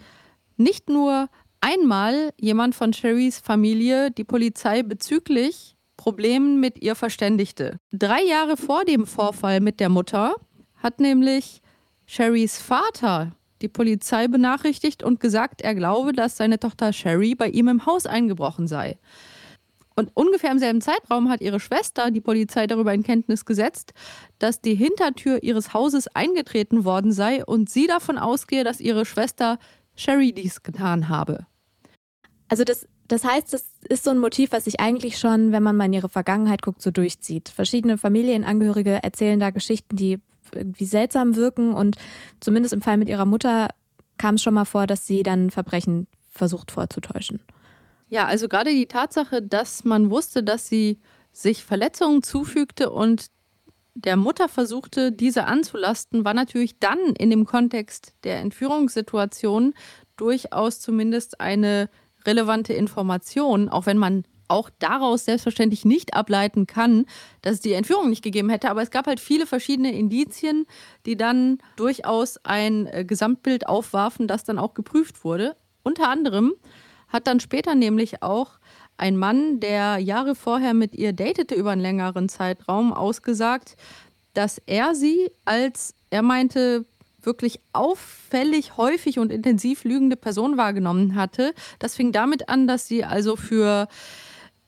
nicht 0.56 0.88
nur 0.88 1.28
einmal 1.60 2.32
jemand 2.40 2.74
von 2.74 2.94
Sherrys 2.94 3.40
Familie 3.40 4.12
die 4.12 4.24
Polizei 4.24 4.82
bezüglich 4.82 5.76
Problemen 5.98 6.62
mit 6.62 6.82
ihr 6.82 6.96
verständigte. 6.96 7.78
Drei 7.92 8.24
Jahre 8.24 8.56
vor 8.56 8.86
dem 8.86 9.06
Vorfall 9.06 9.60
mit 9.60 9.82
der 9.82 9.90
Mutter 9.90 10.36
hat 10.78 11.02
nämlich 11.02 11.62
Sherrys 12.06 12.62
Vater 12.62 13.34
die 13.62 13.68
Polizei 13.68 14.30
benachrichtigt 14.30 15.04
und 15.04 15.20
gesagt, 15.20 15.62
er 15.62 15.76
glaube, 15.76 16.14
dass 16.14 16.38
seine 16.38 16.60
Tochter 16.60 16.94
Sherry 16.94 17.36
bei 17.36 17.50
ihm 17.50 17.68
im 17.68 17.86
Haus 17.86 18.06
eingebrochen 18.06 18.68
sei. 18.70 18.98
Und 19.96 20.12
ungefähr 20.16 20.52
im 20.52 20.60
selben 20.60 20.82
Zeitraum 20.82 21.30
hat 21.30 21.42
ihre 21.42 21.60
Schwester 21.60 22.12
die 22.12 22.22
Polizei 22.22 22.68
darüber 22.68 22.94
in 22.94 23.04
Kenntnis 23.04 23.46
gesetzt, 23.46 23.94
dass 24.40 24.62
die 24.62 24.76
Hintertür 24.76 25.44
ihres 25.44 25.74
Hauses 25.74 26.08
eingetreten 26.16 26.84
worden 26.86 27.12
sei 27.12 27.46
und 27.46 27.70
sie 27.70 27.88
davon 27.88 28.18
ausgehe, 28.18 28.64
dass 28.64 28.80
ihre 28.80 29.06
Schwester 29.06 29.60
Sherry 29.96 30.34
dies 30.34 30.64
getan 30.64 31.10
habe. 31.10 31.46
Also 32.48 32.64
das, 32.64 32.88
das 33.08 33.24
heißt, 33.24 33.54
das 33.54 33.66
ist 33.88 34.04
so 34.04 34.12
ein 34.12 34.18
Motiv, 34.18 34.52
was 34.52 34.66
sich 34.66 34.80
eigentlich 34.80 35.20
schon, 35.20 35.52
wenn 35.52 35.64
man 35.64 35.76
mal 35.76 35.86
in 35.86 35.94
ihre 35.94 36.10
Vergangenheit 36.10 36.62
guckt, 36.62 36.82
so 36.82 36.92
durchzieht. 36.92 37.50
Verschiedene 37.50 37.98
Familienangehörige 37.98 39.04
erzählen 39.04 39.40
da 39.40 39.52
Geschichten, 39.52 39.96
die 39.96 40.20
irgendwie 40.54 40.86
seltsam 40.86 41.36
wirken 41.36 41.74
und 41.74 41.98
zumindest 42.40 42.74
im 42.74 42.82
Fall 42.82 42.98
mit 42.98 43.10
ihrer 43.10 43.26
Mutter 43.26 43.70
kam 44.18 44.36
es 44.36 44.44
schon 44.44 44.54
mal 44.54 44.66
vor, 44.66 44.88
dass 44.88 45.08
sie 45.08 45.24
dann 45.24 45.50
Verbrechen 45.50 46.08
versucht 46.30 46.72
vorzutäuschen. 46.72 47.40
Ja, 48.14 48.28
also 48.28 48.48
gerade 48.48 48.70
die 48.70 48.86
Tatsache, 48.86 49.42
dass 49.42 49.86
man 49.86 50.12
wusste, 50.12 50.44
dass 50.44 50.68
sie 50.68 51.00
sich 51.32 51.64
Verletzungen 51.64 52.22
zufügte 52.22 52.92
und 52.92 53.26
der 53.96 54.18
Mutter 54.18 54.48
versuchte, 54.50 55.12
diese 55.12 55.46
anzulasten, 55.46 56.24
war 56.24 56.36
natürlich 56.36 56.78
dann 56.78 57.00
in 57.18 57.32
dem 57.32 57.48
Kontext 57.48 58.14
der 58.24 58.38
Entführungssituation 58.42 59.74
durchaus 60.16 60.80
zumindest 60.80 61.42
eine 61.42 61.90
relevante 62.24 62.74
Information, 62.74 63.68
auch 63.68 63.88
wenn 63.88 63.98
man 63.98 64.26
auch 64.48 64.70
daraus 64.78 65.26
selbstverständlich 65.26 65.84
nicht 65.84 66.14
ableiten 66.14 66.68
kann, 66.68 67.08
dass 67.42 67.54
es 67.54 67.62
die 67.62 67.74
Entführung 67.74 68.12
nicht 68.12 68.24
gegeben 68.24 68.52
hätte. 68.52 68.70
Aber 68.70 68.84
es 68.84 68.92
gab 68.92 69.08
halt 69.08 69.22
viele 69.22 69.48
verschiedene 69.48 69.92
Indizien, 69.92 70.68
die 71.08 71.18
dann 71.18 71.58
durchaus 71.78 72.38
ein 72.46 72.86
äh, 72.86 73.06
Gesamtbild 73.06 73.66
aufwarfen, 73.66 74.28
das 74.28 74.44
dann 74.44 74.60
auch 74.60 74.76
geprüft 74.76 75.24
wurde. 75.24 75.56
Unter 75.82 76.10
anderem 76.10 76.54
hat 77.14 77.28
dann 77.28 77.40
später 77.40 77.76
nämlich 77.76 78.24
auch 78.24 78.60
ein 78.98 79.18
Mann, 79.18 79.60
der 79.60 79.98
Jahre 80.00 80.36
vorher 80.36 80.74
mit 80.74 80.96
ihr 80.96 81.14
datete 81.14 81.56
über 81.56 81.72
einen 81.72 81.82
längeren 81.82 82.28
Zeitraum, 82.28 82.92
ausgesagt, 82.92 83.76
dass 84.34 84.62
er 84.66 84.96
sie 84.96 85.32
als, 85.46 85.96
er 86.10 86.24
meinte, 86.24 86.86
wirklich 87.22 87.62
auffällig 87.72 88.78
häufig 88.78 89.20
und 89.20 89.32
intensiv 89.32 89.84
lügende 89.84 90.18
Person 90.18 90.58
wahrgenommen 90.58 91.16
hatte. 91.16 91.54
Das 91.80 91.96
fing 91.96 92.12
damit 92.12 92.50
an, 92.50 92.68
dass 92.68 92.88
sie 92.88 93.06
also 93.06 93.36
für, 93.36 93.88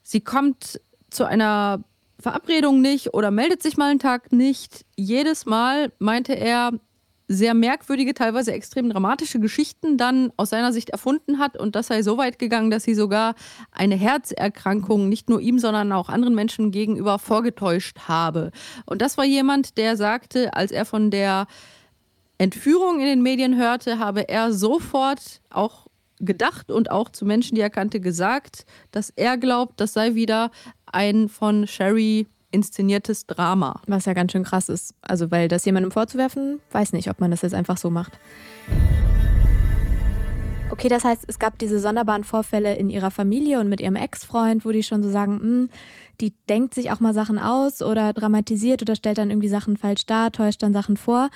sie 0.03 0.21
kommt 0.21 0.79
zu 1.09 1.25
einer 1.25 1.83
Verabredung 2.19 2.81
nicht 2.81 3.13
oder 3.13 3.31
meldet 3.31 3.61
sich 3.61 3.75
mal 3.77 3.91
einen 3.91 3.99
Tag 3.99 4.31
nicht. 4.31 4.85
Jedes 4.95 5.45
Mal 5.45 5.91
meinte 5.99 6.33
er, 6.33 6.71
sehr 7.27 7.53
merkwürdige, 7.53 8.13
teilweise 8.13 8.53
extrem 8.53 8.89
dramatische 8.89 9.39
Geschichten 9.39 9.97
dann 9.97 10.31
aus 10.37 10.51
seiner 10.51 10.71
Sicht 10.71 10.91
erfunden 10.91 11.39
hat. 11.39 11.57
Und 11.57 11.75
das 11.75 11.87
sei 11.87 12.03
so 12.03 12.17
weit 12.17 12.37
gegangen, 12.37 12.69
dass 12.69 12.83
sie 12.83 12.93
sogar 12.93 13.35
eine 13.71 13.95
Herzerkrankung 13.95 15.09
nicht 15.09 15.29
nur 15.29 15.41
ihm, 15.41 15.59
sondern 15.59 15.91
auch 15.91 16.09
anderen 16.09 16.35
Menschen 16.35 16.71
gegenüber 16.71 17.17
vorgetäuscht 17.17 18.01
habe. 18.07 18.51
Und 18.85 19.01
das 19.01 19.17
war 19.17 19.25
jemand, 19.25 19.77
der 19.77 19.97
sagte, 19.97 20.53
als 20.53 20.71
er 20.71 20.85
von 20.85 21.09
der 21.09 21.47
Entführung 22.37 22.99
in 22.99 23.05
den 23.05 23.23
Medien 23.23 23.57
hörte, 23.57 23.97
habe 23.97 24.27
er 24.29 24.51
sofort 24.51 25.41
auch 25.49 25.87
gedacht 26.19 26.71
und 26.71 26.91
auch 26.91 27.09
zu 27.09 27.25
Menschen, 27.25 27.55
die 27.55 27.61
er 27.61 27.69
kannte, 27.69 27.99
gesagt, 27.99 28.65
dass 28.91 29.09
er 29.15 29.37
glaubt, 29.37 29.79
das 29.79 29.93
sei 29.93 30.15
wieder 30.15 30.51
ein 30.85 31.27
von 31.27 31.67
Sherry 31.67 32.27
inszeniertes 32.55 33.27
Drama. 33.27 33.81
Was 33.85 34.05
ja 34.05 34.13
ganz 34.13 34.31
schön 34.31 34.43
krass 34.43 34.69
ist. 34.69 34.95
Also, 35.01 35.29
weil 35.29 35.47
das 35.47 35.65
jemandem 35.65 35.91
vorzuwerfen, 35.91 36.59
weiß 36.71 36.93
nicht, 36.93 37.09
ob 37.09 37.19
man 37.19 37.29
das 37.29 37.43
jetzt 37.43 37.53
einfach 37.53 37.77
so 37.77 37.91
macht. 37.91 38.13
Okay, 40.71 40.89
das 40.89 41.03
heißt, 41.03 41.25
es 41.27 41.37
gab 41.37 41.59
diese 41.59 41.79
sonderbaren 41.79 42.23
Vorfälle 42.23 42.75
in 42.75 42.89
ihrer 42.89 43.11
Familie 43.11 43.59
und 43.59 43.69
mit 43.69 43.79
ihrem 43.81 43.95
Ex-Freund, 43.95 44.65
wo 44.65 44.71
die 44.71 44.83
schon 44.83 45.03
so 45.03 45.09
sagen, 45.11 45.39
hm, 45.39 45.69
die 46.19 46.33
denkt 46.49 46.73
sich 46.73 46.91
auch 46.91 46.99
mal 46.99 47.13
Sachen 47.13 47.37
aus 47.37 47.81
oder 47.81 48.13
dramatisiert 48.13 48.81
oder 48.81 48.95
stellt 48.95 49.17
dann 49.17 49.29
irgendwie 49.29 49.47
Sachen 49.47 49.77
falsch 49.77 50.05
dar, 50.05 50.31
täuscht 50.31 50.63
dann 50.63 50.73
Sachen 50.73 50.97
vor. 50.97 51.29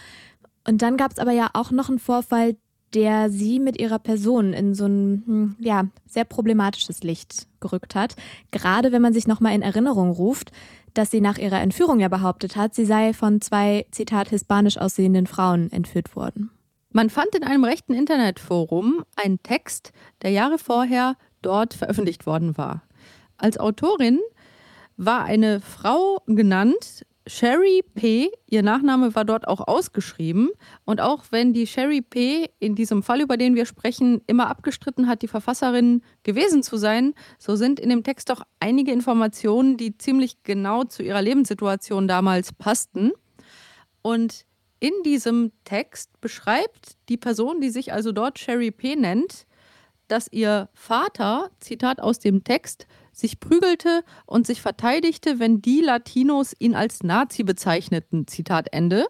Und 0.67 0.81
dann 0.81 0.97
gab 0.97 1.11
es 1.11 1.19
aber 1.19 1.31
ja 1.31 1.49
auch 1.53 1.71
noch 1.71 1.89
einen 1.89 1.99
Vorfall, 1.99 2.55
der 2.93 3.29
sie 3.29 3.59
mit 3.59 3.79
ihrer 3.79 3.99
Person 3.99 4.53
in 4.53 4.73
so 4.73 4.85
ein 4.85 5.23
hm, 5.25 5.55
ja, 5.59 5.85
sehr 6.07 6.25
problematisches 6.25 7.03
Licht 7.03 7.47
gerückt 7.59 7.95
hat. 7.95 8.15
Gerade 8.51 8.91
wenn 8.91 9.01
man 9.01 9.13
sich 9.13 9.27
nochmal 9.27 9.53
in 9.53 9.61
Erinnerung 9.61 10.11
ruft, 10.11 10.51
dass 10.93 11.11
sie 11.11 11.21
nach 11.21 11.37
ihrer 11.37 11.61
Entführung 11.61 11.99
ja 11.99 12.07
behauptet 12.07 12.55
hat, 12.55 12.73
sie 12.73 12.85
sei 12.85 13.13
von 13.13 13.41
zwei, 13.41 13.85
Zitat, 13.91 14.29
hispanisch 14.29 14.77
aussehenden 14.77 15.27
Frauen 15.27 15.71
entführt 15.71 16.15
worden. 16.15 16.51
Man 16.91 17.11
fand 17.11 17.35
in 17.35 17.43
einem 17.43 17.63
rechten 17.63 17.93
Internetforum 17.93 19.03
einen 19.15 19.41
Text, 19.43 19.91
der 20.23 20.31
Jahre 20.31 20.57
vorher 20.57 21.15
dort 21.41 21.75
veröffentlicht 21.75 22.25
worden 22.25 22.57
war. 22.57 22.81
Als 23.37 23.59
Autorin 23.59 24.19
war 24.97 25.23
eine 25.23 25.61
Frau 25.61 26.21
genannt, 26.25 27.05
Sherry 27.29 27.83
P., 27.93 28.31
ihr 28.47 28.63
Nachname 28.63 29.13
war 29.13 29.23
dort 29.23 29.47
auch 29.47 29.67
ausgeschrieben. 29.67 30.49
Und 30.83 30.99
auch 30.99 31.25
wenn 31.29 31.53
die 31.53 31.67
Sherry 31.67 32.01
P. 32.01 32.49
in 32.57 32.73
diesem 32.73 33.03
Fall, 33.03 33.21
über 33.21 33.37
den 33.37 33.53
wir 33.53 33.67
sprechen, 33.67 34.21
immer 34.25 34.47
abgestritten 34.47 35.07
hat, 35.07 35.21
die 35.21 35.27
Verfasserin 35.27 36.01
gewesen 36.23 36.63
zu 36.63 36.77
sein, 36.77 37.13
so 37.37 37.55
sind 37.55 37.79
in 37.79 37.89
dem 37.89 38.03
Text 38.03 38.31
doch 38.31 38.41
einige 38.59 38.91
Informationen, 38.91 39.77
die 39.77 39.95
ziemlich 39.95 40.41
genau 40.41 40.85
zu 40.85 41.03
ihrer 41.03 41.21
Lebenssituation 41.21 42.07
damals 42.07 42.51
passten. 42.51 43.11
Und 44.01 44.45
in 44.79 44.93
diesem 45.05 45.51
Text 45.65 46.19
beschreibt 46.21 46.97
die 47.09 47.17
Person, 47.17 47.61
die 47.61 47.69
sich 47.69 47.93
also 47.93 48.11
dort 48.11 48.39
Sherry 48.39 48.71
P. 48.71 48.95
nennt, 48.95 49.45
dass 50.07 50.27
ihr 50.31 50.67
Vater, 50.73 51.51
Zitat 51.59 52.01
aus 52.01 52.17
dem 52.17 52.43
Text, 52.43 52.87
sich 53.19 53.39
prügelte 53.39 54.03
und 54.25 54.47
sich 54.47 54.61
verteidigte, 54.61 55.39
wenn 55.39 55.61
die 55.61 55.81
Latinos 55.81 56.53
ihn 56.59 56.75
als 56.75 57.03
Nazi 57.03 57.43
bezeichneten. 57.43 58.27
Zitat 58.27 58.67
Ende. 58.71 59.05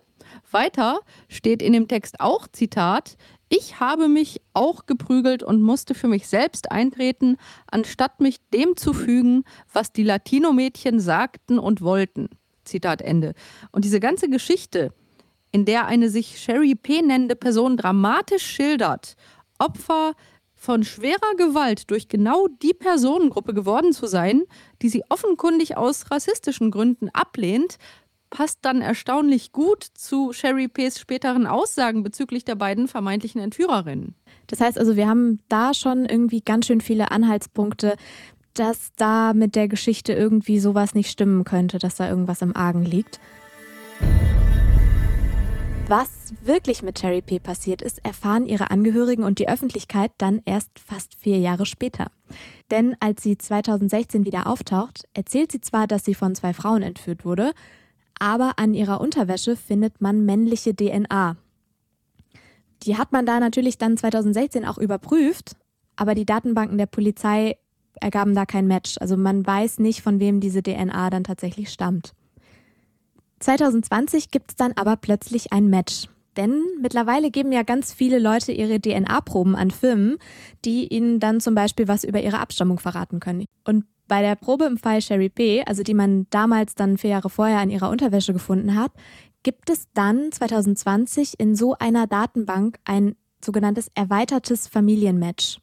Weiter 0.51 0.99
steht 1.27 1.61
in 1.61 1.73
dem 1.73 1.87
Text 1.87 2.19
auch 2.19 2.47
Zitat, 2.47 3.17
ich 3.49 3.79
habe 3.79 4.07
mich 4.07 4.41
auch 4.53 4.85
geprügelt 4.85 5.41
und 5.41 5.61
musste 5.61 5.95
für 5.95 6.07
mich 6.07 6.27
selbst 6.27 6.71
eintreten, 6.71 7.37
anstatt 7.65 8.19
mich 8.19 8.37
dem 8.53 8.77
zu 8.77 8.93
fügen, 8.93 9.43
was 9.73 9.91
die 9.91 10.03
Latino-Mädchen 10.03 10.99
sagten 10.99 11.57
und 11.57 11.81
wollten. 11.81 12.29
Zitat 12.63 13.01
Ende. 13.01 13.33
Und 13.71 13.85
diese 13.85 13.99
ganze 13.99 14.29
Geschichte, 14.29 14.93
in 15.51 15.65
der 15.65 15.87
eine 15.87 16.09
sich 16.09 16.39
Sherry 16.39 16.75
P. 16.75 17.01
nennende 17.01 17.35
Person 17.35 17.75
dramatisch 17.75 18.45
schildert, 18.45 19.15
Opfer 19.57 20.13
von 20.59 20.83
schwerer 20.83 21.35
Gewalt 21.37 21.89
durch 21.89 22.09
genau 22.09 22.47
die 22.61 22.73
Personengruppe 22.73 23.53
geworden 23.53 23.93
zu 23.93 24.07
sein, 24.07 24.43
die 24.81 24.89
sie 24.89 25.03
offenkundig 25.07 25.77
aus 25.77 26.11
rassistischen 26.11 26.69
Gründen 26.69 27.09
ablehnt, 27.09 27.77
passt 28.29 28.59
dann 28.61 28.81
erstaunlich 28.81 29.53
gut 29.53 29.83
zu 29.83 30.33
Sherry 30.33 30.67
P.'s 30.67 30.99
späteren 30.99 31.47
Aussagen 31.47 32.03
bezüglich 32.03 32.43
der 32.43 32.55
beiden 32.55 32.89
vermeintlichen 32.89 33.41
Entführerinnen. 33.41 34.15
Das 34.47 34.59
heißt 34.59 34.77
also, 34.77 34.97
wir 34.97 35.07
haben 35.07 35.39
da 35.47 35.73
schon 35.73 36.05
irgendwie 36.05 36.41
ganz 36.41 36.67
schön 36.67 36.81
viele 36.81 37.09
Anhaltspunkte, 37.09 37.95
dass 38.53 38.89
da 38.97 39.33
mit 39.33 39.55
der 39.55 39.69
Geschichte 39.69 40.11
irgendwie 40.11 40.59
sowas 40.59 40.93
nicht 40.93 41.09
stimmen 41.09 41.45
könnte, 41.45 41.79
dass 41.79 41.95
da 41.95 42.09
irgendwas 42.09 42.41
im 42.41 42.55
Argen 42.55 42.83
liegt. 42.83 43.21
Was 45.89 46.35
wirklich 46.43 46.83
mit 46.83 46.99
Cherry 46.99 47.23
P 47.23 47.39
passiert 47.39 47.81
ist, 47.81 48.05
erfahren 48.05 48.45
ihre 48.45 48.69
Angehörigen 48.69 49.23
und 49.23 49.39
die 49.39 49.49
Öffentlichkeit 49.49 50.11
dann 50.19 50.39
erst 50.45 50.77
fast 50.77 51.15
vier 51.15 51.39
Jahre 51.39 51.65
später. 51.65 52.11
Denn 52.69 52.95
als 52.99 53.23
sie 53.23 53.39
2016 53.39 54.23
wieder 54.23 54.45
auftaucht, 54.45 55.05
erzählt 55.15 55.51
sie 55.51 55.61
zwar, 55.61 55.87
dass 55.87 56.05
sie 56.05 56.13
von 56.13 56.35
zwei 56.35 56.53
Frauen 56.53 56.83
entführt 56.83 57.25
wurde, 57.25 57.53
aber 58.19 58.53
an 58.57 58.75
ihrer 58.75 59.01
Unterwäsche 59.01 59.55
findet 59.55 59.99
man 59.99 60.23
männliche 60.25 60.75
DNA. 60.75 61.37
Die 62.83 62.95
hat 62.95 63.11
man 63.11 63.25
da 63.25 63.39
natürlich 63.39 63.79
dann 63.79 63.97
2016 63.97 64.65
auch 64.65 64.77
überprüft, 64.77 65.55
aber 65.95 66.13
die 66.13 66.27
Datenbanken 66.27 66.77
der 66.77 66.85
Polizei 66.85 67.57
ergaben 67.99 68.35
da 68.35 68.45
kein 68.45 68.67
Match. 68.67 68.97
Also 68.99 69.17
man 69.17 69.43
weiß 69.43 69.79
nicht, 69.79 70.03
von 70.03 70.19
wem 70.19 70.39
diese 70.39 70.61
DNA 70.61 71.09
dann 71.09 71.23
tatsächlich 71.23 71.71
stammt. 71.71 72.13
2020 73.39 74.31
gibt 74.31 74.51
es 74.51 74.55
dann 74.55 74.73
aber 74.73 74.95
plötzlich 74.95 75.51
ein 75.51 75.69
Match. 75.69 76.07
Denn 76.37 76.61
mittlerweile 76.81 77.31
geben 77.31 77.51
ja 77.51 77.63
ganz 77.63 77.91
viele 77.91 78.19
Leute 78.19 78.51
ihre 78.51 78.79
DNA-Proben 78.79 79.55
an 79.55 79.71
Firmen, 79.71 80.17
die 80.63 80.87
ihnen 80.87 81.19
dann 81.19 81.41
zum 81.41 81.55
Beispiel 81.55 81.87
was 81.87 82.03
über 82.03 82.21
ihre 82.21 82.39
Abstammung 82.39 82.79
verraten 82.79 83.19
können. 83.19 83.45
Und 83.65 83.85
bei 84.07 84.21
der 84.21 84.35
Probe 84.35 84.65
im 84.65 84.77
Fall 84.77 85.01
Sherry 85.01 85.29
P., 85.29 85.63
also 85.65 85.83
die 85.83 85.93
man 85.93 86.27
damals 86.29 86.75
dann 86.75 86.97
vier 86.97 87.11
Jahre 87.11 87.29
vorher 87.29 87.59
an 87.59 87.69
ihrer 87.69 87.89
Unterwäsche 87.89 88.33
gefunden 88.33 88.75
hat, 88.75 88.91
gibt 89.43 89.69
es 89.69 89.87
dann 89.93 90.31
2020 90.31 91.39
in 91.39 91.55
so 91.55 91.75
einer 91.77 92.07
Datenbank 92.07 92.79
ein 92.85 93.15
sogenanntes 93.43 93.89
erweitertes 93.95 94.67
Familienmatch. 94.67 95.59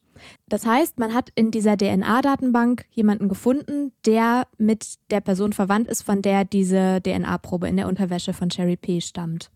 Das 0.49 0.65
heißt, 0.65 0.99
man 0.99 1.13
hat 1.13 1.29
in 1.35 1.51
dieser 1.51 1.77
DNA-Datenbank 1.77 2.85
jemanden 2.91 3.29
gefunden, 3.29 3.91
der 4.05 4.47
mit 4.57 4.95
der 5.11 5.21
Person 5.21 5.53
verwandt 5.53 5.87
ist, 5.87 6.03
von 6.03 6.21
der 6.21 6.45
diese 6.45 7.01
DNA-Probe 7.01 7.67
in 7.67 7.77
der 7.77 7.87
Unterwäsche 7.87 8.33
von 8.33 8.51
Sherry 8.51 8.77
P. 8.77 9.01
stammt. 9.01 9.49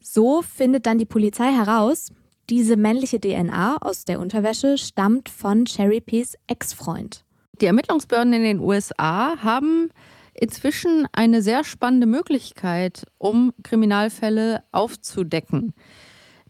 So 0.00 0.42
findet 0.42 0.86
dann 0.86 0.98
die 0.98 1.04
Polizei 1.04 1.52
heraus, 1.52 2.12
diese 2.48 2.76
männliche 2.76 3.20
DNA 3.20 3.78
aus 3.80 4.04
der 4.04 4.20
Unterwäsche 4.20 4.78
stammt 4.78 5.28
von 5.28 5.66
Sherry 5.66 6.00
P.'s 6.00 6.36
Ex-Freund. 6.46 7.24
Die 7.60 7.66
Ermittlungsbehörden 7.66 8.32
in 8.34 8.42
den 8.42 8.60
USA 8.60 9.36
haben 9.42 9.90
inzwischen 10.32 11.08
eine 11.12 11.42
sehr 11.42 11.64
spannende 11.64 12.06
Möglichkeit, 12.06 13.06
um 13.18 13.52
Kriminalfälle 13.62 14.62
aufzudecken. 14.70 15.74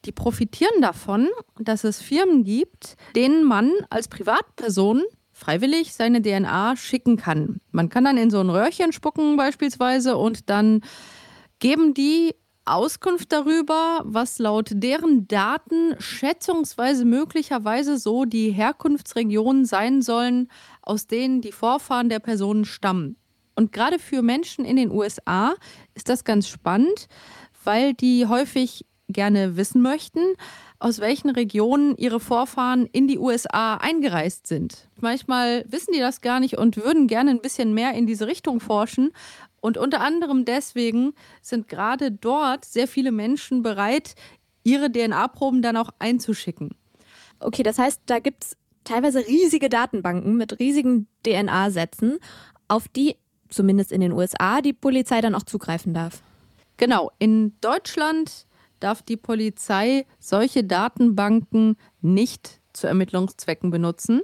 Die 0.06 0.12
profitieren 0.12 0.80
davon, 0.80 1.28
dass 1.58 1.82
es 1.82 2.00
Firmen 2.00 2.44
gibt, 2.44 2.96
denen 3.16 3.42
man 3.42 3.72
als 3.90 4.06
Privatperson 4.06 5.02
freiwillig 5.32 5.94
seine 5.94 6.22
DNA 6.22 6.76
schicken 6.76 7.16
kann. 7.16 7.60
Man 7.72 7.88
kann 7.88 8.04
dann 8.04 8.16
in 8.16 8.30
so 8.30 8.40
ein 8.40 8.48
Röhrchen 8.48 8.92
spucken 8.92 9.36
beispielsweise 9.36 10.16
und 10.16 10.48
dann 10.48 10.82
geben 11.58 11.92
die 11.92 12.34
Auskunft 12.64 13.32
darüber, 13.32 14.02
was 14.04 14.38
laut 14.38 14.70
deren 14.72 15.26
Daten 15.28 15.94
schätzungsweise 15.98 17.04
möglicherweise 17.04 17.98
so 17.98 18.24
die 18.24 18.50
Herkunftsregionen 18.50 19.64
sein 19.64 20.02
sollen, 20.02 20.48
aus 20.82 21.06
denen 21.06 21.40
die 21.40 21.52
Vorfahren 21.52 22.08
der 22.08 22.20
Personen 22.20 22.64
stammen. 22.64 23.16
Und 23.56 23.72
gerade 23.72 23.98
für 23.98 24.22
Menschen 24.22 24.64
in 24.64 24.76
den 24.76 24.90
USA 24.90 25.54
ist 25.94 26.08
das 26.08 26.24
ganz 26.24 26.48
spannend, 26.48 27.08
weil 27.64 27.94
die 27.94 28.26
häufig 28.26 28.84
gerne 29.08 29.56
wissen 29.56 29.82
möchten, 29.82 30.20
aus 30.78 30.98
welchen 31.00 31.30
Regionen 31.30 31.96
ihre 31.96 32.20
Vorfahren 32.20 32.86
in 32.86 33.06
die 33.06 33.18
USA 33.18 33.74
eingereist 33.74 34.46
sind. 34.46 34.88
Manchmal 35.00 35.64
wissen 35.68 35.92
die 35.92 36.00
das 36.00 36.20
gar 36.20 36.40
nicht 36.40 36.58
und 36.58 36.76
würden 36.76 37.06
gerne 37.06 37.30
ein 37.30 37.40
bisschen 37.40 37.72
mehr 37.72 37.94
in 37.94 38.06
diese 38.06 38.26
Richtung 38.26 38.60
forschen. 38.60 39.12
Und 39.60 39.78
unter 39.78 40.00
anderem 40.00 40.44
deswegen 40.44 41.14
sind 41.40 41.68
gerade 41.68 42.10
dort 42.10 42.64
sehr 42.64 42.88
viele 42.88 43.12
Menschen 43.12 43.62
bereit, 43.62 44.14
ihre 44.64 44.90
DNA-Proben 44.90 45.62
dann 45.62 45.76
auch 45.76 45.90
einzuschicken. 45.98 46.70
Okay, 47.38 47.62
das 47.62 47.78
heißt, 47.78 48.02
da 48.06 48.18
gibt 48.18 48.44
es 48.44 48.56
teilweise 48.84 49.26
riesige 49.26 49.68
Datenbanken 49.68 50.36
mit 50.36 50.58
riesigen 50.58 51.06
DNA-Sätzen, 51.24 52.18
auf 52.68 52.88
die 52.88 53.16
zumindest 53.48 53.92
in 53.92 54.00
den 54.00 54.12
USA 54.12 54.60
die 54.60 54.72
Polizei 54.72 55.20
dann 55.20 55.34
auch 55.34 55.44
zugreifen 55.44 55.94
darf. 55.94 56.22
Genau, 56.76 57.10
in 57.18 57.54
Deutschland 57.60 58.45
darf 58.80 59.02
die 59.02 59.16
Polizei 59.16 60.06
solche 60.18 60.64
Datenbanken 60.64 61.76
nicht 62.00 62.60
zu 62.72 62.86
Ermittlungszwecken 62.86 63.70
benutzen. 63.70 64.20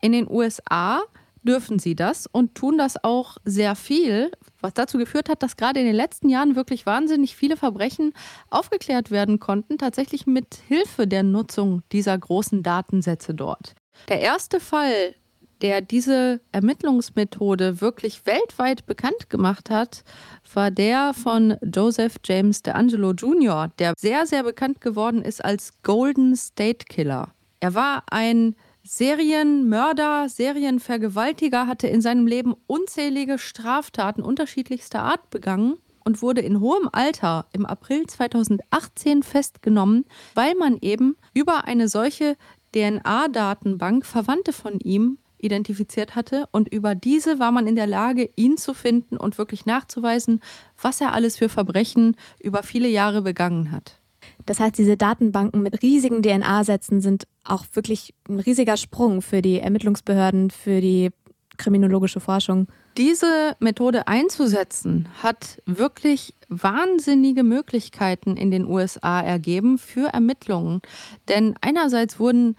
In 0.00 0.12
den 0.12 0.30
USA 0.30 1.02
dürfen 1.42 1.78
sie 1.78 1.94
das 1.94 2.26
und 2.26 2.54
tun 2.54 2.78
das 2.78 3.02
auch 3.02 3.38
sehr 3.44 3.74
viel, 3.74 4.30
was 4.60 4.74
dazu 4.74 4.98
geführt 4.98 5.28
hat, 5.28 5.42
dass 5.42 5.56
gerade 5.56 5.80
in 5.80 5.86
den 5.86 5.94
letzten 5.94 6.28
Jahren 6.28 6.56
wirklich 6.56 6.84
wahnsinnig 6.86 7.36
viele 7.36 7.56
Verbrechen 7.56 8.12
aufgeklärt 8.50 9.10
werden 9.10 9.38
konnten, 9.38 9.78
tatsächlich 9.78 10.26
mit 10.26 10.56
Hilfe 10.66 11.06
der 11.06 11.22
Nutzung 11.22 11.82
dieser 11.92 12.16
großen 12.18 12.62
Datensätze 12.62 13.34
dort. 13.34 13.74
Der 14.08 14.20
erste 14.20 14.60
Fall, 14.60 15.14
der 15.62 15.80
diese 15.80 16.40
Ermittlungsmethode 16.52 17.80
wirklich 17.80 18.26
weltweit 18.26 18.86
bekannt 18.86 19.30
gemacht 19.30 19.70
hat, 19.70 20.04
war 20.52 20.70
der 20.70 21.14
von 21.14 21.56
Joseph 21.62 22.16
James 22.24 22.62
DeAngelo 22.62 23.12
Jr., 23.12 23.70
der 23.78 23.94
sehr, 23.96 24.26
sehr 24.26 24.42
bekannt 24.42 24.80
geworden 24.80 25.22
ist 25.22 25.44
als 25.44 25.82
Golden 25.82 26.36
State 26.36 26.86
Killer. 26.88 27.32
Er 27.60 27.74
war 27.74 28.04
ein 28.10 28.54
Serienmörder, 28.84 30.28
Serienvergewaltiger, 30.28 31.66
hatte 31.66 31.88
in 31.88 32.00
seinem 32.00 32.26
Leben 32.26 32.54
unzählige 32.66 33.38
Straftaten 33.38 34.22
unterschiedlichster 34.22 35.02
Art 35.02 35.28
begangen 35.30 35.76
und 36.04 36.22
wurde 36.22 36.40
in 36.40 36.60
hohem 36.60 36.88
Alter 36.90 37.46
im 37.52 37.66
April 37.66 38.06
2018 38.06 39.22
festgenommen, 39.22 40.06
weil 40.34 40.54
man 40.54 40.78
eben 40.80 41.16
über 41.34 41.64
eine 41.64 41.88
solche 41.88 42.36
DNA-Datenbank 42.74 44.06
Verwandte 44.06 44.54
von 44.54 44.80
ihm 44.80 45.18
identifiziert 45.38 46.14
hatte 46.14 46.46
und 46.52 46.68
über 46.68 46.94
diese 46.94 47.38
war 47.38 47.52
man 47.52 47.66
in 47.66 47.76
der 47.76 47.86
Lage, 47.86 48.30
ihn 48.36 48.56
zu 48.56 48.74
finden 48.74 49.16
und 49.16 49.38
wirklich 49.38 49.66
nachzuweisen, 49.66 50.40
was 50.80 51.00
er 51.00 51.12
alles 51.12 51.36
für 51.36 51.48
Verbrechen 51.48 52.16
über 52.40 52.62
viele 52.62 52.88
Jahre 52.88 53.22
begangen 53.22 53.72
hat. 53.72 53.98
Das 54.46 54.60
heißt, 54.60 54.78
diese 54.78 54.96
Datenbanken 54.96 55.62
mit 55.62 55.82
riesigen 55.82 56.22
DNA-Sätzen 56.22 57.00
sind 57.00 57.26
auch 57.44 57.64
wirklich 57.72 58.14
ein 58.28 58.40
riesiger 58.40 58.76
Sprung 58.76 59.22
für 59.22 59.42
die 59.42 59.60
Ermittlungsbehörden, 59.60 60.50
für 60.50 60.80
die 60.80 61.10
kriminologische 61.58 62.20
Forschung. 62.20 62.68
Diese 62.96 63.56
Methode 63.60 64.08
einzusetzen 64.08 65.08
hat 65.22 65.60
wirklich 65.66 66.34
wahnsinnige 66.48 67.42
Möglichkeiten 67.42 68.36
in 68.36 68.50
den 68.50 68.66
USA 68.66 69.20
ergeben 69.20 69.78
für 69.78 70.08
Ermittlungen. 70.08 70.80
Denn 71.28 71.54
einerseits 71.60 72.18
wurden 72.18 72.56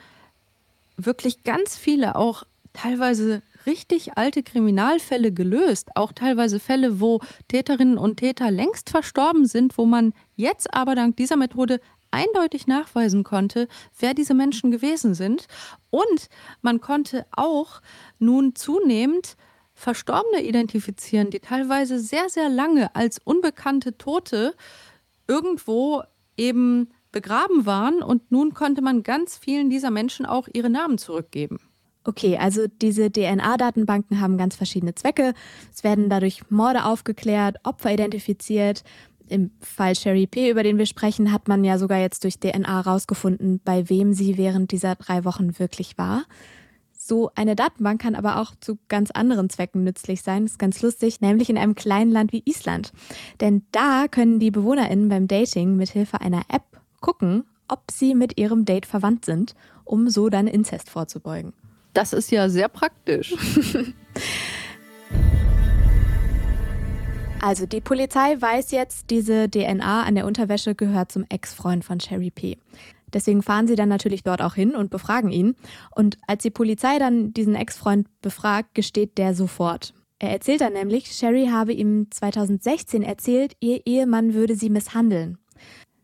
wirklich 0.95 1.43
ganz 1.43 1.75
viele 1.77 2.15
auch 2.15 2.43
teilweise 2.81 3.41
richtig 3.65 4.17
alte 4.17 4.41
Kriminalfälle 4.41 5.33
gelöst, 5.33 5.89
auch 5.95 6.13
teilweise 6.13 6.59
Fälle, 6.59 7.01
wo 7.01 7.19
Täterinnen 7.49 7.97
und 7.97 8.17
Täter 8.17 8.51
längst 8.51 8.89
verstorben 8.89 9.45
sind, 9.45 9.77
wo 9.77 9.85
man 9.85 10.13
jetzt 10.35 10.73
aber 10.73 10.95
dank 10.95 11.17
dieser 11.17 11.35
Methode 11.35 11.81
eindeutig 12.11 12.67
nachweisen 12.67 13.23
konnte, 13.23 13.67
wer 13.99 14.13
diese 14.13 14.33
Menschen 14.33 14.71
gewesen 14.71 15.13
sind. 15.13 15.47
Und 15.89 16.29
man 16.61 16.79
konnte 16.79 17.25
auch 17.31 17.81
nun 18.17 18.55
zunehmend 18.55 19.35
Verstorbene 19.73 20.43
identifizieren, 20.43 21.29
die 21.29 21.39
teilweise 21.39 21.99
sehr, 21.99 22.29
sehr 22.29 22.49
lange 22.49 22.95
als 22.95 23.19
unbekannte 23.23 23.97
Tote 23.97 24.53
irgendwo 25.27 26.03
eben 26.35 26.89
begraben 27.11 27.65
waren. 27.65 28.01
Und 28.01 28.31
nun 28.31 28.53
konnte 28.53 28.81
man 28.81 29.03
ganz 29.03 29.37
vielen 29.37 29.69
dieser 29.69 29.91
Menschen 29.91 30.25
auch 30.25 30.47
ihre 30.51 30.69
Namen 30.69 30.97
zurückgeben. 30.97 31.59
Okay, 32.05 32.37
also 32.37 32.67
diese 32.81 33.11
DNA-Datenbanken 33.11 34.21
haben 34.21 34.37
ganz 34.37 34.55
verschiedene 34.55 34.95
Zwecke. 34.95 35.33
Es 35.73 35.83
werden 35.83 36.09
dadurch 36.09 36.49
Morde 36.49 36.85
aufgeklärt, 36.85 37.57
Opfer 37.63 37.91
identifiziert. 37.93 38.83
Im 39.27 39.51
Fall 39.59 39.95
Sherry 39.95 40.25
P., 40.25 40.49
über 40.49 40.63
den 40.63 40.77
wir 40.77 40.85
sprechen, 40.85 41.31
hat 41.31 41.47
man 41.47 41.63
ja 41.63 41.77
sogar 41.77 41.99
jetzt 41.99 42.23
durch 42.23 42.39
DNA 42.39 42.81
rausgefunden, 42.81 43.61
bei 43.63 43.89
wem 43.89 44.13
sie 44.13 44.37
während 44.37 44.71
dieser 44.71 44.95
drei 44.95 45.23
Wochen 45.25 45.59
wirklich 45.59 45.97
war. 45.97 46.23
So 47.09 47.31
eine 47.35 47.55
Datenbank 47.55 48.01
kann 48.01 48.15
aber 48.15 48.39
auch 48.39 48.53
zu 48.59 48.77
ganz 48.87 49.11
anderen 49.11 49.49
Zwecken 49.49 49.83
nützlich 49.83 50.21
sein. 50.21 50.43
Das 50.43 50.53
ist 50.53 50.59
ganz 50.59 50.81
lustig, 50.81 51.21
nämlich 51.21 51.49
in 51.49 51.57
einem 51.57 51.75
kleinen 51.75 52.11
Land 52.11 52.33
wie 52.33 52.43
Island. 52.45 52.91
Denn 53.39 53.63
da 53.71 54.07
können 54.09 54.39
die 54.39 54.51
BewohnerInnen 54.51 55.09
beim 55.09 55.27
Dating 55.27 55.75
mit 55.75 55.89
Hilfe 55.89 56.21
einer 56.21 56.43
App 56.49 56.81
gucken, 57.01 57.45
ob 57.67 57.91
sie 57.91 58.15
mit 58.15 58.39
ihrem 58.39 58.65
Date 58.65 58.85
verwandt 58.85 59.25
sind, 59.25 59.53
um 59.85 60.09
so 60.09 60.29
dann 60.29 60.47
Inzest 60.47 60.89
vorzubeugen. 60.89 61.53
Das 61.93 62.13
ist 62.13 62.31
ja 62.31 62.49
sehr 62.49 62.69
praktisch. 62.69 63.35
Also 67.41 67.65
die 67.65 67.79
Polizei 67.79 68.35
weiß 68.37 68.71
jetzt, 68.71 69.09
diese 69.09 69.49
DNA 69.49 70.03
an 70.03 70.15
der 70.15 70.25
Unterwäsche 70.25 70.75
gehört 70.75 71.09
zum 71.11 71.25
Ex-Freund 71.29 71.85
von 71.85 72.01
Sherry 72.01 72.31
P. 72.31 72.57
Deswegen 73.13 73.41
fahren 73.41 73.67
sie 73.67 73.75
dann 73.75 73.89
natürlich 73.89 74.23
dort 74.23 74.41
auch 74.41 74.55
hin 74.55 74.75
und 74.75 74.91
befragen 74.91 75.31
ihn. 75.31 75.55
Und 75.95 76.17
als 76.27 76.43
die 76.43 76.51
Polizei 76.51 76.99
dann 76.99 77.33
diesen 77.33 77.55
Ex-Freund 77.55 78.07
befragt, 78.21 78.75
gesteht 78.75 79.17
der 79.17 79.33
sofort. 79.33 79.93
Er 80.19 80.31
erzählt 80.31 80.61
dann 80.61 80.73
nämlich, 80.73 81.11
Sherry 81.11 81.47
habe 81.47 81.71
ihm 81.73 82.11
2016 82.11 83.03
erzählt, 83.03 83.53
ihr 83.61 83.81
Ehemann 83.85 84.33
würde 84.33 84.55
sie 84.55 84.69
misshandeln. 84.69 85.38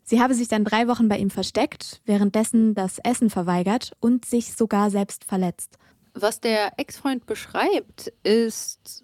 Sie 0.07 0.21
habe 0.21 0.35
sich 0.35 0.47
dann 0.47 0.63
drei 0.63 0.87
Wochen 0.87 1.09
bei 1.09 1.17
ihm 1.17 1.31
versteckt, 1.31 1.99
währenddessen 2.05 2.75
das 2.75 2.99
Essen 2.99 3.31
verweigert 3.31 3.93
und 3.99 4.23
sich 4.23 4.53
sogar 4.53 4.91
selbst 4.91 5.25
verletzt. 5.25 5.79
Was 6.13 6.39
der 6.39 6.73
Ex-Freund 6.77 7.25
beschreibt, 7.25 8.13
ist 8.21 9.03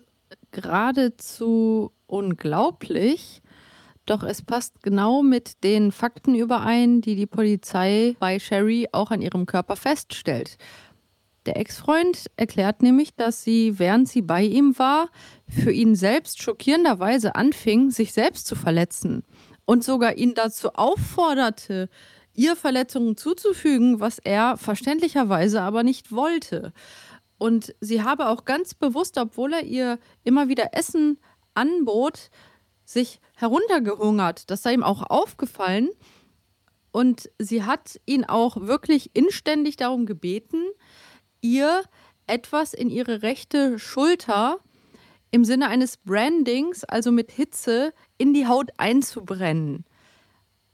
geradezu 0.51 1.91
unglaublich, 2.05 3.41
doch 4.05 4.21
es 4.21 4.43
passt 4.43 4.83
genau 4.83 5.23
mit 5.23 5.63
den 5.63 5.91
Fakten 5.91 6.35
überein, 6.35 7.01
die 7.01 7.15
die 7.15 7.25
Polizei 7.25 8.15
bei 8.19 8.37
Sherry 8.37 8.87
auch 8.91 9.09
an 9.09 9.23
ihrem 9.23 9.47
Körper 9.47 9.75
feststellt. 9.75 10.59
Der 11.47 11.57
Ex-Freund 11.57 12.27
erklärt 12.35 12.83
nämlich, 12.83 13.15
dass 13.15 13.43
sie, 13.43 13.79
während 13.79 14.07
sie 14.07 14.21
bei 14.21 14.43
ihm 14.43 14.77
war, 14.77 15.09
für 15.47 15.71
ihn 15.71 15.95
selbst 15.95 16.43
schockierenderweise 16.43 17.33
anfing, 17.33 17.89
sich 17.89 18.13
selbst 18.13 18.45
zu 18.45 18.55
verletzen 18.55 19.23
und 19.71 19.85
sogar 19.85 20.17
ihn 20.17 20.33
dazu 20.33 20.73
aufforderte, 20.73 21.87
ihr 22.33 22.57
Verletzungen 22.57 23.15
zuzufügen, 23.15 24.01
was 24.01 24.19
er 24.19 24.57
verständlicherweise 24.57 25.61
aber 25.61 25.83
nicht 25.83 26.11
wollte. 26.11 26.73
Und 27.37 27.73
sie 27.79 28.03
habe 28.03 28.27
auch 28.27 28.43
ganz 28.43 28.73
bewusst, 28.73 29.17
obwohl 29.17 29.53
er 29.53 29.63
ihr 29.63 29.97
immer 30.25 30.49
wieder 30.49 30.73
Essen 30.73 31.19
anbot, 31.53 32.31
sich 32.83 33.21
heruntergehungert. 33.35 34.51
Das 34.51 34.61
sei 34.61 34.73
ihm 34.73 34.83
auch 34.83 35.03
aufgefallen. 35.03 35.87
Und 36.91 37.31
sie 37.39 37.63
hat 37.63 37.97
ihn 38.05 38.25
auch 38.25 38.57
wirklich 38.59 39.11
inständig 39.15 39.77
darum 39.77 40.05
gebeten, 40.05 40.65
ihr 41.39 41.81
etwas 42.27 42.73
in 42.73 42.89
ihre 42.89 43.21
rechte 43.21 43.79
Schulter 43.79 44.59
im 45.31 45.45
Sinne 45.45 45.67
eines 45.69 45.97
Brandings, 45.97 46.83
also 46.83 47.11
mit 47.11 47.31
Hitze, 47.31 47.93
in 48.17 48.33
die 48.33 48.47
Haut 48.47 48.71
einzubrennen. 48.77 49.85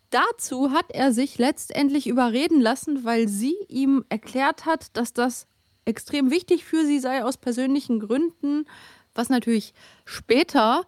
Dazu 0.09 0.71
hat 0.71 0.85
er 0.89 1.13
sich 1.13 1.37
letztendlich 1.37 2.07
überreden 2.07 2.61
lassen, 2.61 3.03
weil 3.03 3.27
sie 3.27 3.55
ihm 3.67 4.05
erklärt 4.09 4.65
hat, 4.65 4.95
dass 4.97 5.13
das 5.13 5.47
extrem 5.85 6.31
wichtig 6.31 6.65
für 6.65 6.85
sie 6.85 6.99
sei 6.99 7.23
aus 7.23 7.37
persönlichen 7.37 7.99
Gründen, 7.99 8.65
was 9.13 9.29
natürlich 9.29 9.73
später 10.05 10.85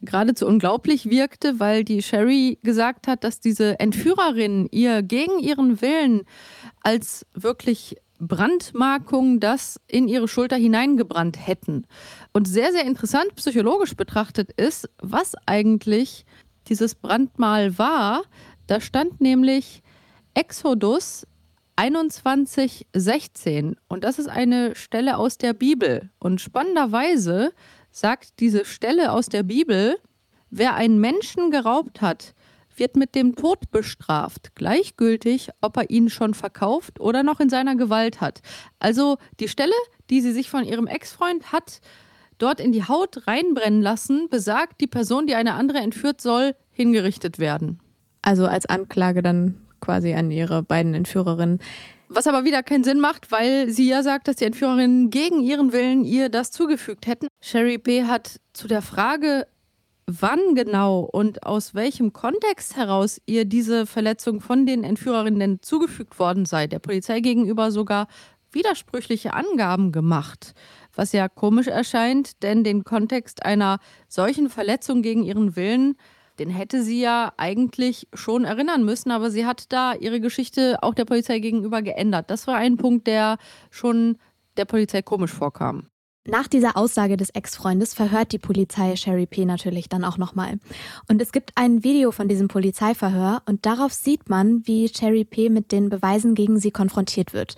geradezu 0.00 0.46
unglaublich 0.46 1.10
wirkte, 1.10 1.58
weil 1.58 1.82
die 1.82 2.02
Sherry 2.02 2.58
gesagt 2.62 3.08
hat, 3.08 3.24
dass 3.24 3.40
diese 3.40 3.80
Entführerin 3.80 4.68
ihr 4.70 5.02
gegen 5.02 5.40
ihren 5.40 5.80
Willen 5.80 6.22
als 6.82 7.26
wirklich 7.34 7.96
Brandmarkung 8.18 9.40
das 9.40 9.80
in 9.86 10.08
ihre 10.08 10.28
Schulter 10.28 10.56
hineingebrannt 10.56 11.46
hätten. 11.46 11.86
Und 12.32 12.48
sehr, 12.48 12.72
sehr 12.72 12.84
interessant 12.84 13.34
psychologisch 13.36 13.94
betrachtet 13.96 14.52
ist, 14.52 14.88
was 14.98 15.34
eigentlich 15.46 16.26
dieses 16.68 16.94
Brandmal 16.94 17.78
war. 17.78 18.22
Da 18.66 18.80
stand 18.80 19.20
nämlich 19.20 19.82
Exodus 20.34 21.26
2116 21.78 23.76
und 23.86 24.02
das 24.02 24.18
ist 24.18 24.28
eine 24.28 24.74
Stelle 24.74 25.16
aus 25.16 25.38
der 25.38 25.52
Bibel. 25.52 26.10
Und 26.18 26.40
spannenderweise 26.40 27.52
sagt 27.90 28.40
diese 28.40 28.64
Stelle 28.64 29.12
aus 29.12 29.28
der 29.28 29.44
Bibel, 29.44 29.96
wer 30.50 30.74
einen 30.74 31.00
Menschen 31.00 31.52
geraubt 31.52 32.00
hat, 32.00 32.34
wird 32.78 32.96
mit 32.96 33.14
dem 33.14 33.36
Tod 33.36 33.70
bestraft, 33.70 34.54
gleichgültig, 34.54 35.50
ob 35.60 35.76
er 35.76 35.90
ihn 35.90 36.10
schon 36.10 36.34
verkauft 36.34 37.00
oder 37.00 37.22
noch 37.22 37.40
in 37.40 37.48
seiner 37.48 37.76
Gewalt 37.76 38.20
hat. 38.20 38.40
Also 38.78 39.18
die 39.40 39.48
Stelle, 39.48 39.72
die 40.10 40.20
sie 40.20 40.32
sich 40.32 40.50
von 40.50 40.64
ihrem 40.64 40.86
Ex-Freund 40.86 41.52
hat 41.52 41.80
dort 42.38 42.60
in 42.60 42.72
die 42.72 42.84
Haut 42.84 43.26
reinbrennen 43.26 43.82
lassen, 43.82 44.28
besagt, 44.30 44.80
die 44.80 44.86
Person, 44.86 45.26
die 45.26 45.34
eine 45.34 45.54
andere 45.54 45.78
entführt, 45.78 46.20
soll 46.20 46.54
hingerichtet 46.70 47.38
werden. 47.38 47.80
Also 48.22 48.46
als 48.46 48.66
Anklage 48.66 49.22
dann 49.22 49.60
quasi 49.80 50.14
an 50.14 50.30
ihre 50.30 50.62
beiden 50.62 50.94
Entführerinnen. 50.94 51.60
Was 52.08 52.26
aber 52.26 52.44
wieder 52.44 52.62
keinen 52.62 52.84
Sinn 52.84 53.00
macht, 53.00 53.30
weil 53.30 53.68
sie 53.68 53.88
ja 53.88 54.02
sagt, 54.02 54.28
dass 54.28 54.36
die 54.36 54.46
Entführerinnen 54.46 55.10
gegen 55.10 55.42
ihren 55.42 55.72
Willen 55.72 56.04
ihr 56.04 56.30
das 56.30 56.50
zugefügt 56.50 57.06
hätten. 57.06 57.28
Sherry 57.42 57.76
B. 57.76 58.04
hat 58.04 58.40
zu 58.54 58.66
der 58.66 58.80
Frage, 58.80 59.46
wann 60.08 60.54
genau 60.54 61.00
und 61.00 61.44
aus 61.44 61.74
welchem 61.74 62.14
Kontext 62.14 62.76
heraus 62.76 63.20
ihr 63.26 63.44
diese 63.44 63.86
Verletzung 63.86 64.40
von 64.40 64.64
den 64.64 64.82
Entführerinnen 64.82 65.60
zugefügt 65.60 66.18
worden 66.18 66.46
sei, 66.46 66.66
der 66.66 66.78
Polizei 66.78 67.20
gegenüber 67.20 67.70
sogar 67.70 68.08
widersprüchliche 68.50 69.34
Angaben 69.34 69.92
gemacht. 69.92 70.54
Was 70.94 71.12
ja 71.12 71.28
komisch 71.28 71.66
erscheint, 71.66 72.42
denn 72.42 72.64
den 72.64 72.84
Kontext 72.84 73.44
einer 73.44 73.78
solchen 74.08 74.48
Verletzung 74.48 75.02
gegen 75.02 75.22
ihren 75.22 75.54
Willen 75.54 75.96
den 76.38 76.50
hätte 76.50 76.82
sie 76.82 77.00
ja 77.00 77.32
eigentlich 77.36 78.06
schon 78.14 78.44
erinnern 78.44 78.84
müssen, 78.84 79.10
aber 79.10 79.30
sie 79.30 79.44
hat 79.44 79.72
da 79.72 79.94
ihre 79.94 80.20
Geschichte 80.20 80.78
auch 80.82 80.94
der 80.94 81.04
Polizei 81.04 81.40
gegenüber 81.40 81.82
geändert. 81.82 82.30
Das 82.30 82.46
war 82.46 82.54
ein 82.54 82.76
Punkt, 82.76 83.06
der 83.06 83.38
schon 83.70 84.18
der 84.56 84.64
Polizei 84.64 85.02
komisch 85.02 85.32
vorkam. 85.32 85.88
Nach 86.28 86.46
dieser 86.46 86.76
Aussage 86.76 87.16
des 87.16 87.30
Ex-Freundes 87.30 87.94
verhört 87.94 88.32
die 88.32 88.38
Polizei 88.38 88.96
Sherry 88.96 89.24
P. 89.24 89.46
natürlich 89.46 89.88
dann 89.88 90.04
auch 90.04 90.18
nochmal. 90.18 90.58
Und 91.08 91.22
es 91.22 91.32
gibt 91.32 91.52
ein 91.54 91.84
Video 91.84 92.12
von 92.12 92.28
diesem 92.28 92.48
Polizeiverhör 92.48 93.40
und 93.46 93.64
darauf 93.64 93.94
sieht 93.94 94.28
man, 94.28 94.66
wie 94.66 94.88
Sherry 94.88 95.24
P. 95.24 95.48
mit 95.48 95.72
den 95.72 95.88
Beweisen 95.88 96.34
gegen 96.34 96.58
sie 96.58 96.70
konfrontiert 96.70 97.32
wird. 97.32 97.56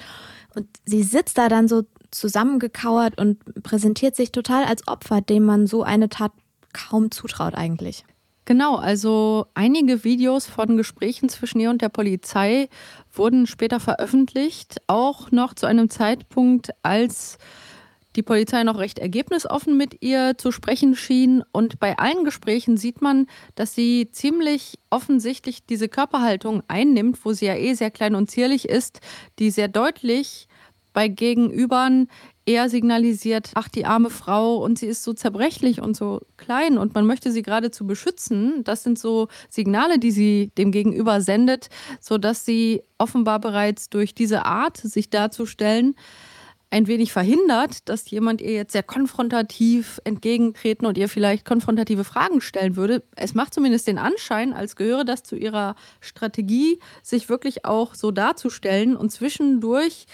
Und 0.54 0.68
sie 0.84 1.02
sitzt 1.02 1.36
da 1.36 1.48
dann 1.48 1.66
so 1.66 1.82
zusammengekauert 2.12 3.20
und 3.20 3.40
präsentiert 3.64 4.14
sich 4.14 4.30
total 4.30 4.62
als 4.62 4.86
Opfer, 4.86 5.20
dem 5.20 5.44
man 5.44 5.66
so 5.66 5.82
eine 5.82 6.08
Tat 6.08 6.30
kaum 6.72 7.10
zutraut 7.10 7.56
eigentlich. 7.56 8.04
Genau, 8.44 8.76
also 8.76 9.46
einige 9.54 10.04
Videos 10.04 10.46
von 10.46 10.76
Gesprächen 10.76 11.28
zwischen 11.28 11.58
ihr 11.58 11.70
und 11.70 11.82
der 11.82 11.88
Polizei 11.88 12.68
wurden 13.12 13.48
später 13.48 13.80
veröffentlicht, 13.80 14.80
auch 14.86 15.32
noch 15.32 15.54
zu 15.54 15.66
einem 15.66 15.90
Zeitpunkt, 15.90 16.70
als 16.82 17.38
die 18.16 18.22
Polizei 18.22 18.62
noch 18.64 18.78
recht 18.78 18.98
ergebnisoffen 18.98 19.76
mit 19.76 20.02
ihr 20.02 20.36
zu 20.36 20.52
sprechen 20.52 20.96
schien. 20.96 21.42
Und 21.52 21.78
bei 21.78 21.98
allen 21.98 22.24
Gesprächen 22.24 22.76
sieht 22.76 23.00
man, 23.00 23.26
dass 23.54 23.74
sie 23.74 24.10
ziemlich 24.10 24.78
offensichtlich 24.90 25.64
diese 25.64 25.88
Körperhaltung 25.88 26.62
einnimmt, 26.68 27.24
wo 27.24 27.32
sie 27.32 27.46
ja 27.46 27.54
eh 27.54 27.74
sehr 27.74 27.90
klein 27.90 28.14
und 28.14 28.30
zierlich 28.30 28.68
ist, 28.68 29.00
die 29.38 29.50
sehr 29.50 29.68
deutlich 29.68 30.48
bei 30.92 31.08
Gegenübern 31.08 32.08
eher 32.46 32.68
signalisiert, 32.68 33.52
ach, 33.54 33.68
die 33.68 33.86
arme 33.86 34.10
Frau 34.10 34.56
und 34.56 34.78
sie 34.78 34.86
ist 34.86 35.04
so 35.04 35.12
zerbrechlich 35.12 35.80
und 35.80 35.96
so 35.96 36.20
klein 36.36 36.78
und 36.78 36.94
man 36.94 37.06
möchte 37.06 37.30
sie 37.30 37.42
geradezu 37.42 37.86
beschützen. 37.86 38.64
Das 38.64 38.82
sind 38.82 38.98
so 38.98 39.28
Signale, 39.48 40.00
die 40.00 40.10
sie 40.10 40.50
dem 40.58 40.72
Gegenüber 40.72 41.20
sendet, 41.20 41.68
sodass 42.00 42.44
sie 42.44 42.82
offenbar 42.98 43.38
bereits 43.38 43.88
durch 43.88 44.14
diese 44.14 44.46
Art, 44.46 44.78
sich 44.78 45.10
darzustellen, 45.10 45.94
ein 46.70 46.86
wenig 46.86 47.12
verhindert, 47.12 47.88
dass 47.88 48.08
jemand 48.10 48.40
ihr 48.40 48.52
jetzt 48.52 48.72
sehr 48.72 48.84
konfrontativ 48.84 50.00
entgegentreten 50.04 50.86
und 50.86 50.96
ihr 50.96 51.08
vielleicht 51.08 51.44
konfrontative 51.44 52.04
Fragen 52.04 52.40
stellen 52.40 52.76
würde. 52.76 53.02
Es 53.16 53.34
macht 53.34 53.52
zumindest 53.52 53.88
den 53.88 53.98
Anschein, 53.98 54.52
als 54.52 54.76
gehöre 54.76 55.04
das 55.04 55.24
zu 55.24 55.34
ihrer 55.34 55.74
Strategie, 56.00 56.78
sich 57.02 57.28
wirklich 57.28 57.64
auch 57.64 57.94
so 57.94 58.12
darzustellen 58.12 58.96
und 58.96 59.10
zwischendurch 59.10 60.06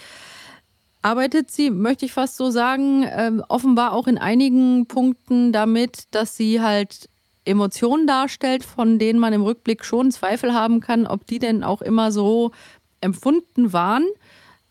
arbeitet 1.03 1.51
sie, 1.51 1.69
möchte 1.69 2.05
ich 2.05 2.11
fast 2.11 2.37
so 2.37 2.49
sagen, 2.49 3.03
äh, 3.03 3.31
offenbar 3.49 3.93
auch 3.93 4.07
in 4.07 4.17
einigen 4.17 4.87
Punkten 4.87 5.51
damit, 5.51 6.05
dass 6.11 6.35
sie 6.35 6.59
halt 6.59 7.07
Emotionen 7.45 8.07
darstellt, 8.07 8.63
von 8.63 8.99
denen 8.99 9.19
man 9.19 9.31
im 9.31 9.43
Rückblick 9.43 9.85
schon 9.85 10.11
Zweifel 10.11 10.53
haben 10.53 10.81
kann, 10.81 11.05
ob 11.05 11.25
die 11.27 11.39
denn 11.39 11.63
auch 11.63 11.81
immer 11.81 12.11
so 12.11 12.51
empfunden 12.99 13.73
waren. 13.73 14.05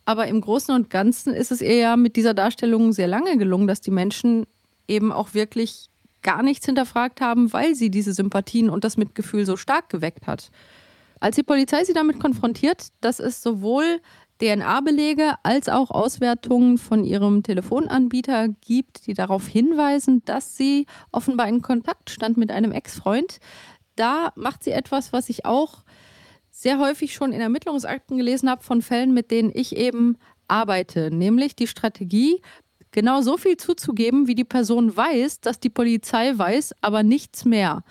Aber 0.06 0.28
im 0.28 0.40
Großen 0.40 0.74
und 0.74 0.88
Ganzen 0.88 1.34
ist 1.34 1.52
es 1.52 1.60
ihr 1.60 1.76
ja 1.76 1.96
mit 1.96 2.16
dieser 2.16 2.32
Darstellung 2.32 2.92
sehr 2.92 3.08
lange 3.08 3.36
gelungen, 3.36 3.66
dass 3.66 3.80
die 3.80 3.90
Menschen 3.90 4.46
eben 4.88 5.12
auch 5.12 5.34
wirklich 5.34 5.90
gar 6.22 6.42
nichts 6.42 6.64
hinterfragt 6.64 7.20
haben, 7.20 7.52
weil 7.52 7.74
sie 7.74 7.90
diese 7.90 8.14
Sympathien 8.14 8.70
und 8.70 8.84
das 8.84 8.96
Mitgefühl 8.96 9.44
so 9.44 9.56
stark 9.56 9.88
geweckt 9.88 10.26
hat. 10.26 10.50
Als 11.20 11.36
die 11.36 11.42
Polizei 11.42 11.84
sie 11.84 11.92
damit 11.92 12.20
konfrontiert, 12.20 12.88
dass 13.00 13.20
es 13.20 13.42
sowohl 13.42 14.00
DNA-Belege 14.40 15.34
als 15.42 15.68
auch 15.68 15.90
Auswertungen 15.90 16.78
von 16.78 17.04
ihrem 17.04 17.42
Telefonanbieter 17.42 18.48
gibt, 18.48 19.06
die 19.06 19.14
darauf 19.14 19.46
hinweisen, 19.46 20.22
dass 20.24 20.56
sie 20.56 20.86
offenbar 21.10 21.48
in 21.48 21.62
Kontakt 21.62 22.10
stand 22.10 22.36
mit 22.36 22.50
einem 22.50 22.72
Ex-Freund. 22.72 23.38
Da 23.96 24.32
macht 24.36 24.62
sie 24.62 24.72
etwas, 24.72 25.12
was 25.12 25.30
ich 25.30 25.46
auch 25.46 25.82
sehr 26.56 26.78
häufig 26.78 27.12
schon 27.12 27.32
in 27.32 27.40
Ermittlungsakten 27.42 28.16
gelesen 28.16 28.48
habe 28.48 28.64
von 28.64 28.80
Fällen, 28.80 29.12
mit 29.12 29.30
denen 29.30 29.52
ich 29.52 29.76
eben 29.76 30.16
arbeite, 30.48 31.10
nämlich 31.10 31.54
die 31.54 31.66
Strategie, 31.66 32.40
genau 32.92 33.20
so 33.20 33.36
viel 33.36 33.58
zuzugeben, 33.58 34.26
wie 34.26 34.34
die 34.34 34.44
Person 34.44 34.96
weiß, 34.96 35.40
dass 35.40 35.60
die 35.60 35.68
Polizei 35.68 36.32
weiß, 36.34 36.76
aber 36.80 37.02
nichts 37.02 37.44
mehr. 37.44 37.82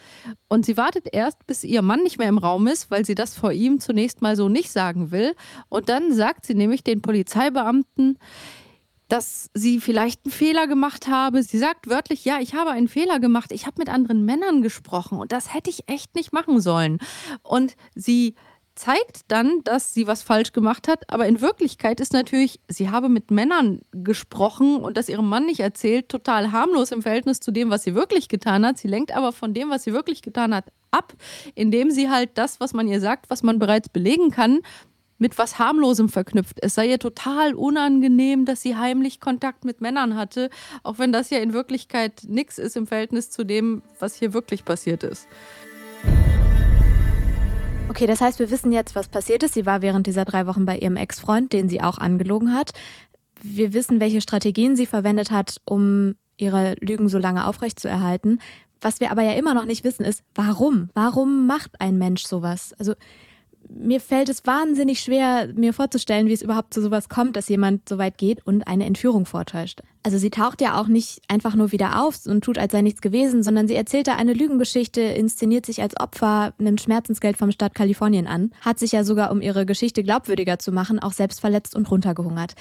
Und 0.48 0.66
sie 0.66 0.78
wartet 0.78 1.06
erst, 1.12 1.46
bis 1.46 1.64
ihr 1.64 1.84
Mann 1.84 2.02
nicht 2.02 2.18
mehr 2.18 2.28
im 2.28 2.40
Raum 2.40 2.66
ist, 2.66 2.90
weil 2.90 3.06
sie 3.06 3.14
das 3.14 3.38
vor 3.38 3.52
ihm 3.52 3.80
zunächst 3.80 4.24
mal 4.24 4.36
so 4.36 4.50
nicht 4.50 4.72
sagen 4.72 5.12
will. 5.12 5.36
Und 5.70 5.88
dann 5.88 6.12
sagt 6.12 6.48
sie 6.48 6.56
nämlich 6.56 6.84
den 6.84 7.04
Polizeibeamten, 7.04 8.18
dass 9.10 9.52
sie 9.54 9.80
vielleicht 9.80 10.26
einen 10.26 10.32
Fehler 10.32 10.66
gemacht 10.66 11.08
habe. 11.08 11.44
Sie 11.44 11.60
sagt 11.60 11.88
wörtlich, 11.88 12.26
ja, 12.26 12.40
ich 12.40 12.56
habe 12.56 12.72
einen 12.72 12.88
Fehler 12.88 13.20
gemacht. 13.20 13.52
Ich 13.52 13.68
habe 13.68 13.76
mit 13.78 13.90
anderen 13.90 14.26
Männern 14.26 14.64
gesprochen 14.64 15.20
und 15.20 15.32
das 15.32 15.54
hätte 15.54 15.70
ich 15.70 15.88
echt 15.88 16.16
nicht 16.16 16.34
machen 16.34 16.60
sollen. 16.62 16.98
Und 17.44 17.76
sie 17.94 18.34
zeigt 18.76 19.22
dann, 19.30 19.64
dass 19.64 19.94
sie 19.94 20.06
was 20.06 20.22
falsch 20.22 20.52
gemacht 20.52 20.88
hat, 20.88 21.10
aber 21.12 21.28
in 21.28 21.42
Wirklichkeit 21.42 22.00
ist 22.00 22.14
natürlich, 22.14 22.60
sie 22.68 22.90
habe 22.90 23.10
mit 23.10 23.32
Männern 23.32 23.82
gesprochen 23.92 24.78
und 24.78 24.98
das 24.98 25.10
ihrem 25.10 25.30
Mann 25.30 25.46
nicht 25.46 25.62
erzählt, 25.62 26.10
total 26.10 26.52
harmlos 26.52 26.92
im 26.92 27.02
Verhältnis 27.02 27.40
zu 27.40 27.52
dem, 27.52 27.70
was 27.70 27.84
sie 27.84 27.96
wirklich 27.96 28.28
getan 28.28 28.66
hat. 28.66 28.78
Sie 28.78 28.90
lenkt 28.90 29.16
aber 29.16 29.32
von 29.32 29.54
dem, 29.54 29.70
was 29.70 29.84
sie 29.84 29.94
wirklich 29.94 30.22
getan 30.22 30.54
hat, 30.54 30.66
ab, 30.92 31.14
indem 31.56 31.90
sie 31.90 32.10
halt 32.10 32.32
das, 32.36 32.60
was 32.60 32.74
man 32.74 32.88
ihr 32.88 33.00
sagt, 33.00 33.30
was 33.30 33.44
man 33.44 33.60
bereits 33.60 33.90
belegen 33.90 34.30
kann, 34.30 34.60
mit 35.18 35.38
was 35.38 35.60
harmlosem 35.60 36.10
verknüpft. 36.10 36.58
Es 36.62 36.76
sei 36.76 36.88
ihr 36.88 37.00
total 37.00 37.54
unangenehm, 37.54 38.46
dass 38.46 38.62
sie 38.62 38.76
heimlich 38.76 39.22
Kontakt 39.22 39.64
mit 39.64 39.80
Männern 39.80 40.16
hatte, 40.16 40.50
auch 40.84 41.00
wenn 41.00 41.14
das 41.14 41.30
ja 41.30 41.40
in 41.40 41.54
Wirklichkeit 41.54 42.24
nichts 42.28 42.58
ist 42.58 42.76
im 42.76 42.88
Verhältnis 42.88 43.30
zu 43.30 43.46
dem, 43.46 43.82
was 44.00 44.16
hier 44.16 44.34
wirklich 44.34 44.66
passiert 44.66 45.04
ist. 45.04 45.28
Okay, 47.96 48.08
das 48.08 48.20
heißt, 48.20 48.40
wir 48.40 48.52
wissen 48.52 48.74
jetzt, 48.74 48.94
was 48.94 49.08
passiert 49.08 49.42
ist. 49.44 49.54
Sie 49.54 49.66
war 49.66 49.82
während 49.82 50.06
dieser 50.06 50.26
drei 50.26 50.48
Wochen 50.48 50.66
bei 50.66 50.78
ihrem 50.78 50.98
Ex-Freund, 50.98 51.54
den 51.54 51.70
sie 51.70 51.82
auch 51.82 51.98
angelogen 51.98 52.54
hat. 52.54 52.72
Wir 53.42 53.72
wissen, 53.72 54.02
welche 54.02 54.20
Strategien 54.20 54.76
sie 54.76 54.86
verwendet 54.86 55.32
hat, 55.32 55.62
um 55.64 56.16
ihre 56.36 56.76
Lügen 56.82 57.08
so 57.08 57.18
lange 57.18 57.48
aufrechtzuerhalten. 57.48 58.42
Was 58.82 59.00
wir 59.00 59.12
aber 59.12 59.22
ja 59.22 59.32
immer 59.32 59.54
noch 59.54 59.64
nicht 59.64 59.86
wissen, 59.86 60.04
ist, 60.04 60.26
warum? 60.34 60.90
Warum 60.94 61.48
macht 61.48 61.80
ein 61.80 61.98
Mensch 61.98 62.26
sowas? 62.26 62.76
Also 62.78 62.96
mir 63.70 64.00
fällt 64.00 64.30
es 64.30 64.46
wahnsinnig 64.46 65.00
schwer, 65.00 65.50
mir 65.56 65.74
vorzustellen, 65.74 66.28
wie 66.28 66.34
es 66.34 66.42
überhaupt 66.42 66.74
zu 66.74 66.82
sowas 66.82 67.10
kommt, 67.10 67.36
dass 67.36 67.50
jemand 67.50 67.88
so 67.88 67.98
weit 67.98 68.18
geht 68.18 68.46
und 68.46 68.68
eine 68.68 68.86
Entführung 68.86 69.26
vortäuscht. 69.26 69.82
Also 70.04 70.20
sie 70.20 70.30
taucht 70.30 70.62
ja 70.62 70.80
auch 70.80 70.88
nicht 70.88 71.22
einfach 71.28 71.56
nur 71.56 71.72
wieder 71.72 72.04
auf 72.04 72.26
und 72.28 72.44
tut, 72.44 72.60
als 72.60 72.74
sei 72.74 72.82
nichts 72.82 73.02
gewesen, 73.02 73.42
sondern 73.42 73.68
sie 73.68 73.74
erzählt 73.76 74.08
da 74.08 74.16
eine 74.16 74.34
Lügengeschichte, 74.34 75.02
inszeniert 75.02 75.66
sich 75.66 75.82
als 75.82 76.00
Opfer, 76.00 76.54
nimmt 76.60 76.80
Schmerzensgeld 76.80 77.38
vom 77.38 77.52
Staat 77.52 77.74
Kalifornien 77.74 78.28
an, 78.28 78.52
hat 78.62 78.78
sich 78.78 78.92
ja 78.92 79.04
sogar, 79.04 79.32
um 79.32 79.42
ihre 79.42 79.66
Geschichte 79.66 80.04
glaubwürdiger 80.04 80.60
zu 80.60 80.72
machen, 80.72 81.00
auch 81.00 81.14
selbst 81.14 81.42
verletzt 81.42 81.76
und 81.76 81.90
runtergehungert. 81.90 82.54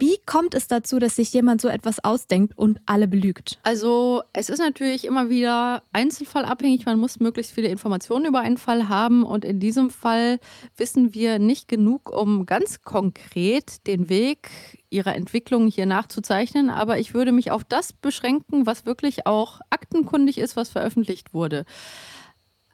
Wie 0.00 0.16
kommt 0.24 0.54
es 0.54 0.66
dazu, 0.66 0.98
dass 0.98 1.16
sich 1.16 1.30
jemand 1.34 1.60
so 1.60 1.68
etwas 1.68 2.02
ausdenkt 2.02 2.56
und 2.56 2.80
alle 2.86 3.06
belügt? 3.06 3.58
Also 3.64 4.22
es 4.32 4.48
ist 4.48 4.58
natürlich 4.58 5.04
immer 5.04 5.28
wieder 5.28 5.82
einzelfallabhängig. 5.92 6.86
Man 6.86 6.98
muss 6.98 7.20
möglichst 7.20 7.52
viele 7.52 7.68
Informationen 7.68 8.24
über 8.24 8.40
einen 8.40 8.56
Fall 8.56 8.88
haben. 8.88 9.24
Und 9.24 9.44
in 9.44 9.60
diesem 9.60 9.90
Fall 9.90 10.38
wissen 10.78 11.12
wir 11.12 11.38
nicht 11.38 11.68
genug, 11.68 12.10
um 12.16 12.46
ganz 12.46 12.80
konkret 12.80 13.86
den 13.86 14.08
Weg 14.08 14.48
ihrer 14.88 15.14
Entwicklung 15.14 15.68
hier 15.68 15.84
nachzuzeichnen. 15.84 16.70
Aber 16.70 16.98
ich 16.98 17.12
würde 17.12 17.32
mich 17.32 17.50
auf 17.50 17.62
das 17.62 17.92
beschränken, 17.92 18.64
was 18.64 18.86
wirklich 18.86 19.26
auch 19.26 19.60
aktenkundig 19.68 20.38
ist, 20.38 20.56
was 20.56 20.70
veröffentlicht 20.70 21.34
wurde. 21.34 21.66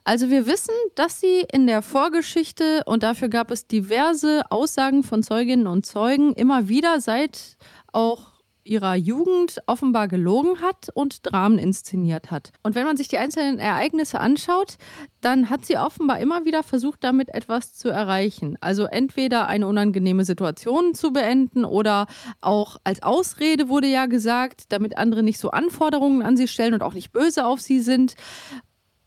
Also 0.07 0.29
wir 0.29 0.47
wissen, 0.47 0.73
dass 0.95 1.19
sie 1.19 1.45
in 1.51 1.67
der 1.67 1.81
Vorgeschichte, 1.81 2.81
und 2.85 3.03
dafür 3.03 3.27
gab 3.27 3.51
es 3.51 3.67
diverse 3.67 4.43
Aussagen 4.49 5.03
von 5.03 5.21
Zeuginnen 5.21 5.67
und 5.67 5.85
Zeugen, 5.85 6.31
immer 6.31 6.69
wieder 6.69 7.01
seit 7.01 7.57
auch 7.91 8.37
ihrer 8.63 8.95
Jugend 8.95 9.57
offenbar 9.65 10.07
gelogen 10.07 10.61
hat 10.61 10.87
und 10.93 11.29
Dramen 11.29 11.57
inszeniert 11.57 12.31
hat. 12.31 12.51
Und 12.63 12.75
wenn 12.75 12.85
man 12.85 12.95
sich 12.95 13.09
die 13.09 13.17
einzelnen 13.17 13.59
Ereignisse 13.59 14.21
anschaut, 14.21 14.77
dann 15.19 15.49
hat 15.49 15.65
sie 15.65 15.77
offenbar 15.77 16.19
immer 16.19 16.45
wieder 16.45 16.63
versucht, 16.63 17.03
damit 17.03 17.27
etwas 17.33 17.73
zu 17.73 17.89
erreichen. 17.89 18.57
Also 18.61 18.85
entweder 18.85 19.47
eine 19.47 19.67
unangenehme 19.67 20.23
Situation 20.23 20.93
zu 20.93 21.11
beenden 21.11 21.65
oder 21.65 22.07
auch 22.39 22.77
als 22.85 23.03
Ausrede 23.03 23.67
wurde 23.67 23.87
ja 23.87 24.05
gesagt, 24.05 24.65
damit 24.69 24.97
andere 24.97 25.21
nicht 25.21 25.39
so 25.39 25.51
Anforderungen 25.51 26.21
an 26.21 26.37
sie 26.37 26.47
stellen 26.47 26.73
und 26.73 26.81
auch 26.81 26.93
nicht 26.93 27.11
böse 27.11 27.45
auf 27.45 27.59
sie 27.59 27.81
sind. 27.81 28.15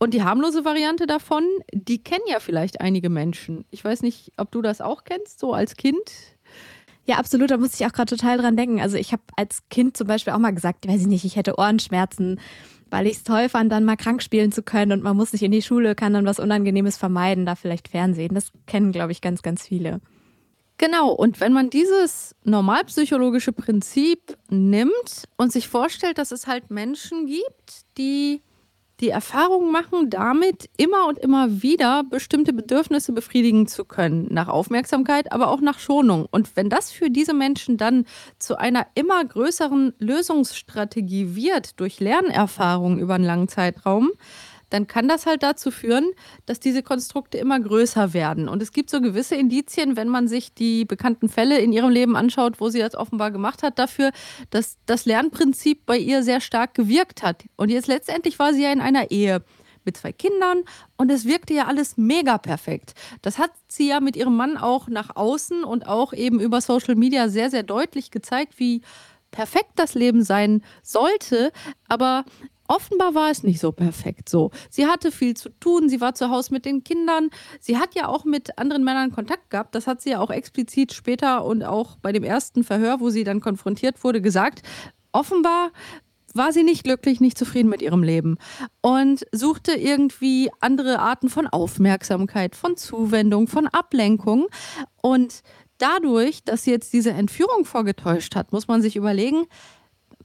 Und 0.03 0.15
die 0.15 0.23
harmlose 0.23 0.65
Variante 0.65 1.07
davon, 1.07 1.45
die 1.73 2.03
kennen 2.03 2.25
ja 2.27 2.41
vielleicht 2.41 2.81
einige 2.81 3.11
Menschen. 3.11 3.67
Ich 3.71 3.85
weiß 3.85 4.01
nicht, 4.01 4.33
ob 4.39 4.51
du 4.51 4.63
das 4.63 4.81
auch 4.81 5.05
kennst, 5.05 5.39
so 5.39 5.53
als 5.53 5.77
Kind. 5.77 6.01
Ja, 7.05 7.17
absolut. 7.17 7.51
Da 7.51 7.59
musste 7.59 7.77
ich 7.83 7.87
auch 7.87 7.93
gerade 7.93 8.17
total 8.17 8.39
dran 8.39 8.57
denken. 8.57 8.81
Also 8.81 8.97
ich 8.97 9.13
habe 9.13 9.23
als 9.37 9.63
Kind 9.69 9.99
zum 9.99 10.07
Beispiel 10.07 10.33
auch 10.33 10.39
mal 10.39 10.55
gesagt, 10.55 10.89
weiß 10.89 11.03
ich 11.03 11.07
nicht, 11.07 11.27
ich 11.27 11.37
hätte 11.37 11.59
Ohrenschmerzen, 11.59 12.41
weil 12.89 13.07
ich 13.07 13.19
es 13.19 13.25
toll 13.25 13.51
fand, 13.51 13.71
dann 13.71 13.85
mal 13.85 13.97
krank 13.97 14.23
spielen 14.23 14.53
zu 14.53 14.63
können 14.63 14.93
und 14.93 15.03
man 15.03 15.19
muss 15.19 15.35
nicht 15.35 15.43
in 15.43 15.53
die 15.53 15.61
Schule, 15.61 15.95
kann 15.95 16.15
dann 16.15 16.25
was 16.25 16.41
Unangenehmes 16.41 16.97
vermeiden, 16.97 17.45
da 17.45 17.55
vielleicht 17.55 17.89
Fernsehen. 17.89 18.35
Das 18.35 18.53
kennen, 18.67 18.93
glaube 18.93 19.13
ich, 19.13 19.21
ganz, 19.21 19.43
ganz 19.43 19.67
viele. 19.67 20.01
Genau, 20.79 21.11
und 21.13 21.41
wenn 21.41 21.53
man 21.53 21.69
dieses 21.69 22.35
normalpsychologische 22.45 23.53
Prinzip 23.53 24.39
nimmt 24.49 25.25
und 25.37 25.53
sich 25.53 25.69
vorstellt, 25.69 26.17
dass 26.17 26.33
es 26.33 26.47
halt 26.47 26.71
Menschen 26.71 27.27
gibt, 27.27 27.83
die 27.99 28.41
die 29.01 29.09
Erfahrung 29.09 29.73
machen, 29.73 30.11
damit 30.11 30.69
immer 30.77 31.07
und 31.07 31.19
immer 31.19 31.63
wieder 31.63 32.05
bestimmte 32.05 32.53
Bedürfnisse 32.53 33.13
befriedigen 33.13 33.67
zu 33.67 33.85
können. 33.85 34.27
Nach 34.31 34.49
Aufmerksamkeit, 34.49 35.33
aber 35.33 35.49
auch 35.49 35.61
nach 35.61 35.79
Schonung. 35.79 36.27
Und 36.31 36.57
wenn 36.57 36.69
das 36.69 36.91
für 36.91 37.11
diese 37.11 37.35
Menschen 37.35 37.77
dann 37.77 38.05
zu 38.39 38.59
einer 38.59 38.87
immer 38.95 39.25
größeren 39.25 39.95
Lösungsstrategie 39.99 41.35
wird, 41.35 41.81
durch 41.81 42.01
Lernerfahrung 42.01 42.99
über 42.99 43.15
einen 43.15 43.25
langen 43.25 43.49
Zeitraum, 43.49 44.11
dann 44.71 44.87
kann 44.87 45.09
das 45.09 45.27
halt 45.27 45.43
dazu 45.43 45.71
führen, 45.71 46.11
dass 46.47 46.61
diese 46.61 46.83
Konstrukte 46.83 47.39
immer 47.39 47.61
größer 47.61 48.15
werden. 48.15 48.49
Und 48.49 48.63
es 48.63 48.73
gibt 48.73 48.91
so 48.91 49.01
gewisse 49.01 49.35
Indizien, 49.35 49.97
wenn 49.97 50.09
man 50.09 50.29
sich 50.29 50.55
die 50.55 50.85
bekannten 50.85 51.29
Fälle 51.29 51.59
in 51.59 51.73
ihrem 51.73 51.91
Leben 51.91 52.17
anschaut, 52.17 52.61
wo 52.61 52.71
sie 52.71 52.79
das 52.79 52.95
offenbar 52.95 53.31
gemacht 53.31 53.63
hat, 53.63 53.79
dafür, 53.79 54.11
dass 54.51 54.79
das 54.87 55.05
Lernprinzip 55.05 55.85
bei 55.87 55.99
ihr 55.99 56.23
sehr 56.23 56.41
stark 56.41 56.75
gewirkt 56.75 57.23
hat. 57.23 57.45
Und 57.57 57.71
jetzt 57.71 57.89
letztendlich 57.89 58.39
war 58.39 58.55
sie 58.55 58.63
ja 58.63 58.73
in 58.73 58.81
einer 58.81 59.11
Ehe 59.11 59.43
mit 59.85 59.97
zwei 59.97 60.13
Kindern 60.13 60.63
und 60.97 61.11
es 61.11 61.25
wirkte 61.25 61.55
ja 61.55 61.67
alles 61.67 61.97
mega 61.97 62.39
perfekt. 62.39 62.95
Das 63.23 63.39
hat 63.39 63.51
sie 63.69 63.89
ja 63.89 64.01
mit 64.01 64.17
ihrem 64.17 64.37
Mann 64.37 64.57
auch 64.57 64.89
nach 64.89 65.17
außen 65.17 65.65
und 65.65 65.87
auch 65.87 66.13
eben 66.13 66.41
über 66.41 66.61
Social 66.61 66.95
Media 66.95 67.29
sehr, 67.29 67.51
sehr 67.51 67.63
deutlich 67.63 68.11
gezeigt, 68.11 68.59
wie 68.59 68.83
perfekt 69.31 69.73
das 69.77 69.95
Leben 69.95 70.23
sein 70.23 70.63
sollte. 70.83 71.53
Aber 71.89 72.25
Offenbar 72.71 73.17
war 73.17 73.33
es 73.33 73.43
nicht 73.43 73.59
so 73.59 73.73
perfekt 73.73 74.29
so. 74.29 74.53
Sie 74.71 74.87
hatte 74.87 75.11
viel 75.11 75.37
zu 75.37 75.49
tun, 75.59 75.89
sie 75.89 76.01
war 76.01 76.15
zu 76.15 76.31
Hause 76.31 76.55
mit 76.55 76.65
den 76.65 76.85
Kindern. 76.85 77.31
Sie 77.59 77.79
hat 77.79 77.97
ja 77.97 78.07
auch 78.07 78.25
mit 78.25 78.59
anderen 78.59 78.85
Männern 78.85 79.11
Kontakt 79.11 79.51
gehabt. 79.51 79.75
Das 79.75 79.89
hat 79.89 80.01
sie 80.01 80.11
ja 80.11 80.21
auch 80.21 80.31
explizit 80.31 80.93
später 80.93 81.45
und 81.45 81.65
auch 81.65 81.97
bei 81.97 82.13
dem 82.13 82.23
ersten 82.23 82.63
Verhör, 82.63 83.01
wo 83.01 83.11
sie 83.11 83.25
dann 83.25 83.41
konfrontiert 83.41 84.05
wurde, 84.05 84.23
gesagt. 84.23 84.63
Offenbar 85.11 85.73
war 86.33 86.53
sie 86.53 86.63
nicht 86.63 86.85
glücklich, 86.85 87.19
nicht 87.21 87.37
zufrieden 87.37 87.71
mit 87.71 87.83
ihrem 87.83 88.05
Leben 88.05 88.39
und 88.83 89.27
suchte 89.33 89.73
irgendwie 89.73 90.49
andere 90.61 91.01
Arten 91.01 91.29
von 91.29 91.49
Aufmerksamkeit, 91.49 92.55
von 92.55 92.77
Zuwendung, 92.77 93.49
von 93.49 93.67
Ablenkung. 93.67 94.47
Und 95.03 95.43
dadurch, 95.79 96.45
dass 96.45 96.63
sie 96.63 96.71
jetzt 96.71 96.93
diese 96.93 97.11
Entführung 97.11 97.65
vorgetäuscht 97.65 98.37
hat, 98.37 98.53
muss 98.53 98.69
man 98.69 98.81
sich 98.81 98.95
überlegen, 98.95 99.47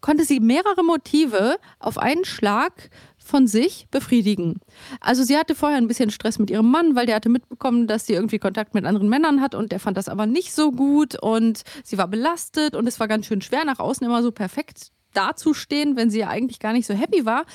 konnte 0.02 0.26
sie 0.26 0.40
mehrere 0.40 0.84
Motive 0.84 1.58
auf 1.80 1.98
einen 1.98 2.26
Schlag 2.26 2.90
von 3.18 3.48
sich 3.48 3.88
befriedigen. 3.90 4.60
Also 5.00 5.24
sie 5.24 5.36
hatte 5.36 5.56
vorher 5.56 5.78
ein 5.78 5.88
bisschen 5.88 6.12
Stress 6.12 6.38
mit 6.38 6.52
ihrem 6.52 6.70
Mann, 6.70 6.96
weil 6.96 7.08
der 7.08 7.16
hatte 7.16 7.30
mitbekommen, 7.30 7.88
dass 7.88 8.06
sie 8.06 8.14
irgendwie 8.14 8.38
Kontakt 8.38 8.76
mit 8.76 8.86
anderen 8.86 9.10
Männern 9.10 9.42
hat 9.42 9.56
und 9.56 9.72
der 9.72 9.80
fand 9.80 9.98
das 9.98 10.10
aber 10.10 10.28
nicht 10.28 10.54
so 10.54 10.72
gut 10.72 11.20
und 11.22 11.64
sie 11.84 11.98
war 11.98 12.08
belastet 12.08 12.76
und 12.76 12.88
es 12.88 13.00
war 13.00 13.08
ganz 13.08 13.26
schön 13.26 13.42
schwer, 13.42 13.66
nach 13.66 13.80
außen 13.80 14.06
immer 14.06 14.22
so 14.22 14.32
perfekt 14.32 14.92
dazustehen, 15.14 15.96
wenn 15.96 16.12
sie 16.12 16.20
ja 16.20 16.28
eigentlich 16.28 16.60
gar 16.60 16.74
nicht 16.74 16.86
so 16.86 16.94
happy 16.94 17.26
war. 17.26 17.46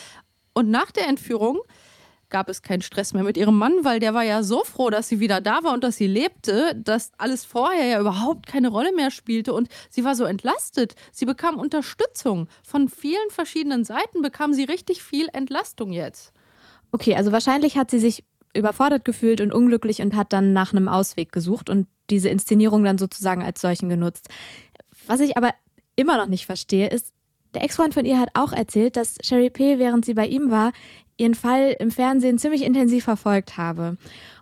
Und 0.55 0.71
nach 0.71 0.91
der 0.91 1.07
Entführung 1.07 1.61
gab 2.31 2.49
es 2.49 2.63
keinen 2.63 2.83
Stress 2.83 3.13
mehr 3.13 3.23
mit 3.23 3.37
ihrem 3.37 3.59
Mann, 3.59 3.73
weil 3.83 4.01
der 4.01 4.15
war 4.15 4.23
ja 4.23 4.43
so 4.43 4.65
froh, 4.65 4.91
dass 4.91 5.09
sie 5.09 5.21
wieder 5.21 5.41
da 5.41 5.63
war 5.63 5.75
und 5.75 5.85
dass 5.85 5.97
sie 5.97 6.07
lebte, 6.07 6.75
dass 6.77 7.13
alles 7.19 7.45
vorher 7.45 7.87
ja 7.87 8.01
überhaupt 8.01 8.47
keine 8.47 8.69
Rolle 8.69 8.95
mehr 8.95 9.11
spielte 9.11 9.53
und 9.53 9.69
sie 9.91 10.05
war 10.05 10.15
so 10.15 10.25
entlastet. 10.25 10.95
Sie 11.13 11.27
bekam 11.27 11.57
Unterstützung. 11.59 12.49
Von 12.63 12.89
vielen 12.89 13.31
verschiedenen 13.31 13.85
Seiten 13.85 14.23
bekam 14.23 14.55
sie 14.55 14.65
richtig 14.65 15.03
viel 15.03 15.29
Entlastung 15.33 15.93
jetzt. 15.93 16.33
Okay, 16.93 17.15
also 17.15 17.33
wahrscheinlich 17.33 17.77
hat 17.77 17.91
sie 17.91 18.01
sich 18.01 18.25
überfordert 18.55 19.05
gefühlt 19.05 19.41
und 19.41 19.53
unglücklich 19.53 20.03
und 20.03 20.17
hat 20.17 20.33
dann 20.33 20.53
nach 20.53 20.73
einem 20.73 20.89
Ausweg 20.89 21.33
gesucht 21.33 21.71
und 21.71 21.87
diese 22.11 22.29
Inszenierung 22.29 22.83
dann 22.83 22.99
sozusagen 22.99 23.43
als 23.43 23.61
solchen 23.61 23.89
genutzt. 23.89 24.29
Was 25.07 25.21
ich 25.21 25.37
aber 25.37 25.55
immer 25.97 26.17
noch 26.17 26.27
nicht 26.27 26.47
verstehe, 26.47 26.89
ist, 26.89 27.13
der 27.55 27.65
Ex-Freund 27.65 27.95
von 27.95 28.05
ihr 28.05 28.19
hat 28.21 28.31
auch 28.35 28.53
erzählt, 28.53 28.97
dass 28.97 29.17
Sherry 29.23 29.51
P., 29.51 29.79
während 29.79 30.05
sie 30.05 30.15
bei 30.15 30.27
ihm 30.27 30.51
war, 30.51 30.73
ihren 31.21 31.35
Fall 31.35 31.77
im 31.79 31.91
Fernsehen 31.91 32.39
ziemlich 32.39 32.63
intensiv 32.65 33.05
verfolgt 33.05 33.57
habe. 33.57 33.97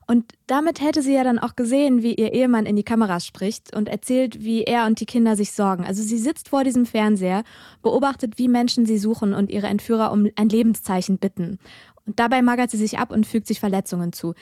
Und 0.07 0.25
damit 0.47 0.81
hätte 0.81 1.03
sie 1.03 1.13
ja 1.13 1.23
dann 1.23 1.39
auch 1.39 1.55
gesehen, 1.55 2.03
wie 2.03 2.15
ihr 2.15 2.33
Ehemann 2.33 2.65
in 2.65 2.77
die 2.77 2.83
Kameras 2.83 3.27
spricht 3.27 3.77
und 3.77 3.91
erzählt, 3.91 4.43
wie 4.43 4.65
er 4.65 4.87
und 4.87 5.01
die 5.01 5.07
Kinder 5.07 5.37
sich 5.37 5.53
sorgen. 5.53 5.85
Also 5.85 6.03
sie 6.03 6.17
sitzt 6.17 6.49
vor 6.49 6.65
diesem 6.65 6.87
Fernseher, 6.87 7.45
beobachtet, 7.83 8.39
wie 8.39 8.49
Menschen 8.49 8.87
sie 8.87 8.97
suchen 8.97 9.35
und 9.35 9.51
ihre 9.51 9.67
Entführer 9.67 10.11
um 10.11 10.31
ein 10.35 10.49
Lebenszeichen 10.49 11.19
bitten. 11.19 11.59
Und 12.07 12.19
dabei 12.19 12.41
magert 12.41 12.71
sie 12.71 12.79
sich 12.79 12.99
ab 12.99 13.11
und 13.11 13.27
fügt 13.27 13.47
sich 13.47 13.61
Verletzungen 13.61 14.15
zu. 14.15 14.33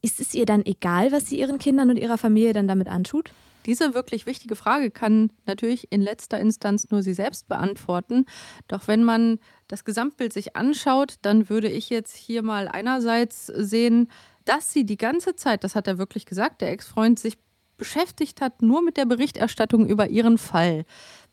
Ist 0.00 0.18
es 0.18 0.32
ihr 0.32 0.46
dann 0.46 0.64
egal, 0.64 1.12
was 1.12 1.26
sie 1.26 1.38
ihren 1.38 1.58
Kindern 1.58 1.90
und 1.90 1.98
ihrer 1.98 2.16
Familie 2.16 2.54
dann 2.54 2.66
damit 2.66 2.88
antut? 2.88 3.32
Diese 3.66 3.94
wirklich 3.94 4.26
wichtige 4.26 4.56
Frage 4.56 4.90
kann 4.90 5.30
natürlich 5.46 5.90
in 5.90 6.00
letzter 6.00 6.40
Instanz 6.40 6.90
nur 6.90 7.02
sie 7.02 7.14
selbst 7.14 7.48
beantworten. 7.48 8.26
Doch 8.68 8.88
wenn 8.88 9.04
man 9.04 9.38
das 9.68 9.84
Gesamtbild 9.84 10.32
sich 10.32 10.56
anschaut, 10.56 11.16
dann 11.22 11.48
würde 11.48 11.68
ich 11.68 11.90
jetzt 11.90 12.16
hier 12.16 12.42
mal 12.42 12.68
einerseits 12.68 13.46
sehen, 13.46 14.08
dass 14.44 14.72
sie 14.72 14.84
die 14.84 14.96
ganze 14.96 15.36
Zeit, 15.36 15.64
das 15.64 15.74
hat 15.74 15.86
er 15.86 15.98
wirklich 15.98 16.26
gesagt, 16.26 16.60
der 16.60 16.72
Ex-Freund 16.72 17.18
sich 17.18 17.38
beschäftigt 17.76 18.40
hat, 18.40 18.62
nur 18.62 18.82
mit 18.82 18.96
der 18.96 19.06
Berichterstattung 19.06 19.88
über 19.88 20.08
ihren 20.08 20.38
Fall. 20.38 20.84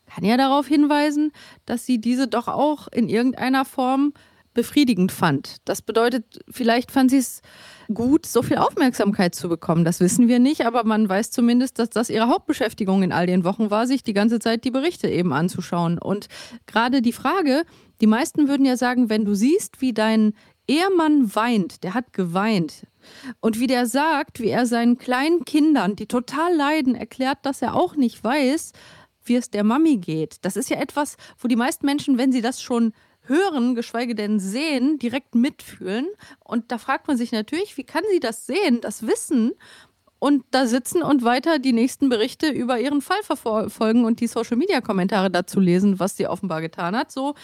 Kann 0.06 0.24
ja 0.24 0.36
darauf 0.36 0.66
hinweisen, 0.66 1.32
dass 1.66 1.86
sie 1.86 2.00
diese 2.00 2.26
doch 2.26 2.48
auch 2.48 2.88
in 2.88 3.08
irgendeiner 3.08 3.64
Form 3.64 4.12
befriedigend 4.54 5.12
fand. 5.12 5.56
Das 5.64 5.82
bedeutet, 5.82 6.40
vielleicht 6.48 6.90
fand 6.90 7.10
sie 7.10 7.18
es 7.18 7.40
gut, 7.92 8.26
so 8.26 8.42
viel 8.42 8.56
Aufmerksamkeit 8.56 9.34
zu 9.34 9.48
bekommen. 9.48 9.84
Das 9.84 10.00
wissen 10.00 10.28
wir 10.28 10.38
nicht, 10.38 10.66
aber 10.66 10.84
man 10.84 11.08
weiß 11.08 11.30
zumindest, 11.30 11.78
dass 11.78 11.90
das 11.90 12.10
ihre 12.10 12.28
Hauptbeschäftigung 12.28 13.02
in 13.02 13.12
all 13.12 13.26
den 13.26 13.44
Wochen 13.44 13.70
war, 13.70 13.86
sich 13.86 14.02
die 14.02 14.12
ganze 14.12 14.38
Zeit 14.38 14.64
die 14.64 14.70
Berichte 14.70 15.08
eben 15.08 15.32
anzuschauen. 15.32 15.98
Und 15.98 16.26
gerade 16.66 17.02
die 17.02 17.12
Frage, 17.12 17.64
die 18.00 18.06
meisten 18.06 18.48
würden 18.48 18.66
ja 18.66 18.76
sagen, 18.76 19.08
wenn 19.08 19.24
du 19.24 19.34
siehst, 19.34 19.80
wie 19.80 19.92
dein 19.92 20.32
Ehemann 20.66 21.34
weint, 21.34 21.82
der 21.82 21.94
hat 21.94 22.12
geweint. 22.12 22.86
Und 23.40 23.58
wie 23.58 23.66
der 23.66 23.86
sagt, 23.86 24.40
wie 24.40 24.48
er 24.48 24.66
seinen 24.66 24.98
kleinen 24.98 25.44
Kindern, 25.44 25.96
die 25.96 26.06
total 26.06 26.54
leiden, 26.54 26.94
erklärt, 26.94 27.38
dass 27.42 27.62
er 27.62 27.74
auch 27.74 27.96
nicht 27.96 28.22
weiß, 28.22 28.72
wie 29.24 29.36
es 29.36 29.50
der 29.50 29.64
Mami 29.64 29.96
geht. 29.96 30.36
Das 30.42 30.56
ist 30.56 30.70
ja 30.70 30.78
etwas, 30.78 31.16
wo 31.38 31.48
die 31.48 31.56
meisten 31.56 31.86
Menschen, 31.86 32.18
wenn 32.18 32.32
sie 32.32 32.40
das 32.40 32.62
schon 32.62 32.92
hören, 33.22 33.74
geschweige 33.74 34.14
denn 34.14 34.40
sehen, 34.40 34.98
direkt 34.98 35.34
mitfühlen. 35.34 36.06
Und 36.44 36.72
da 36.72 36.78
fragt 36.78 37.08
man 37.08 37.16
sich 37.16 37.32
natürlich, 37.32 37.76
wie 37.76 37.84
kann 37.84 38.02
sie 38.12 38.20
das 38.20 38.46
sehen, 38.46 38.80
das 38.80 39.06
wissen 39.06 39.52
und 40.20 40.44
da 40.50 40.66
sitzen 40.66 41.02
und 41.02 41.24
weiter 41.24 41.58
die 41.58 41.72
nächsten 41.72 42.08
Berichte 42.08 42.50
über 42.50 42.78
ihren 42.78 43.00
Fall 43.00 43.22
verfolgen 43.22 44.04
und 44.04 44.20
die 44.20 44.26
Social-Media-Kommentare 44.26 45.30
dazu 45.30 45.60
lesen, 45.60 45.98
was 45.98 46.16
sie 46.16 46.26
offenbar 46.26 46.60
getan 46.60 46.94
hat. 46.94 47.10
So, 47.10 47.34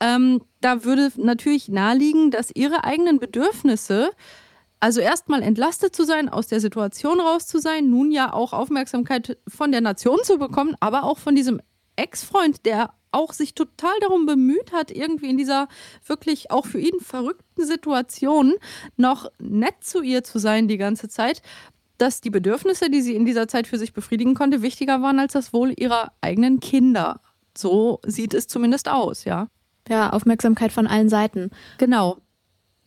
ähm, 0.00 0.40
da 0.60 0.84
würde 0.84 1.10
natürlich 1.16 1.68
naheliegen, 1.68 2.30
dass 2.30 2.50
ihre 2.54 2.84
eigenen 2.84 3.18
Bedürfnisse 3.18 4.10
also 4.78 5.00
erstmal 5.00 5.42
entlastet 5.42 5.94
zu 5.94 6.04
sein, 6.04 6.30
aus 6.30 6.46
der 6.46 6.60
Situation 6.60 7.20
raus 7.20 7.46
zu 7.46 7.58
sein, 7.58 7.90
nun 7.90 8.10
ja 8.10 8.32
auch 8.32 8.54
Aufmerksamkeit 8.54 9.36
von 9.46 9.72
der 9.72 9.82
Nation 9.82 10.18
zu 10.22 10.38
bekommen, 10.38 10.74
aber 10.80 11.04
auch 11.04 11.18
von 11.18 11.34
diesem 11.34 11.60
Ex-Freund, 11.96 12.64
der 12.64 12.94
auch 13.12 13.32
sich 13.32 13.54
total 13.54 13.98
darum 14.00 14.26
bemüht 14.26 14.72
hat, 14.72 14.90
irgendwie 14.90 15.30
in 15.30 15.36
dieser 15.36 15.68
wirklich 16.06 16.50
auch 16.50 16.66
für 16.66 16.80
ihn 16.80 17.00
verrückten 17.00 17.66
Situation 17.66 18.54
noch 18.96 19.30
nett 19.38 19.82
zu 19.82 20.02
ihr 20.02 20.24
zu 20.24 20.38
sein 20.38 20.68
die 20.68 20.78
ganze 20.78 21.08
Zeit, 21.08 21.42
dass 21.98 22.20
die 22.20 22.30
Bedürfnisse, 22.30 22.90
die 22.90 23.02
sie 23.02 23.14
in 23.14 23.26
dieser 23.26 23.48
Zeit 23.48 23.66
für 23.66 23.78
sich 23.78 23.92
befriedigen 23.92 24.34
konnte, 24.34 24.62
wichtiger 24.62 25.02
waren 25.02 25.18
als 25.18 25.34
das 25.34 25.52
Wohl 25.52 25.74
ihrer 25.76 26.12
eigenen 26.20 26.60
Kinder. 26.60 27.20
So 27.56 28.00
sieht 28.04 28.32
es 28.32 28.46
zumindest 28.46 28.88
aus, 28.88 29.24
ja. 29.24 29.48
Ja, 29.88 30.10
Aufmerksamkeit 30.10 30.72
von 30.72 30.86
allen 30.86 31.08
Seiten. 31.08 31.50
Genau. 31.78 32.18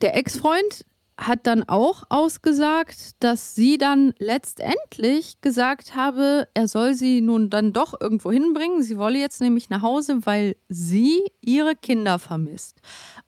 Der 0.01 0.15
Ex-Freund 0.15 0.86
hat 1.17 1.45
dann 1.47 1.63
auch 1.63 2.04
ausgesagt, 2.10 3.23
dass 3.23 3.56
sie 3.56 3.78
dann 3.78 4.13
letztendlich 4.17 5.41
gesagt 5.41 5.95
habe, 5.95 6.47
er 6.54 6.67
soll 6.67 6.95
sie 6.95 7.21
nun 7.21 7.49
dann 7.49 7.73
doch 7.73 7.99
irgendwo 7.99 8.32
hinbringen. 8.32 8.84
Sie 8.84 8.97
wolle 8.97 9.19
jetzt 9.19 9.41
nämlich 9.41 9.69
nach 9.69 9.82
Hause, 9.82 10.26
weil 10.26 10.56
sie 10.69 11.23
ihre 11.41 11.76
Kinder 11.76 12.19
vermisst. 12.19 12.80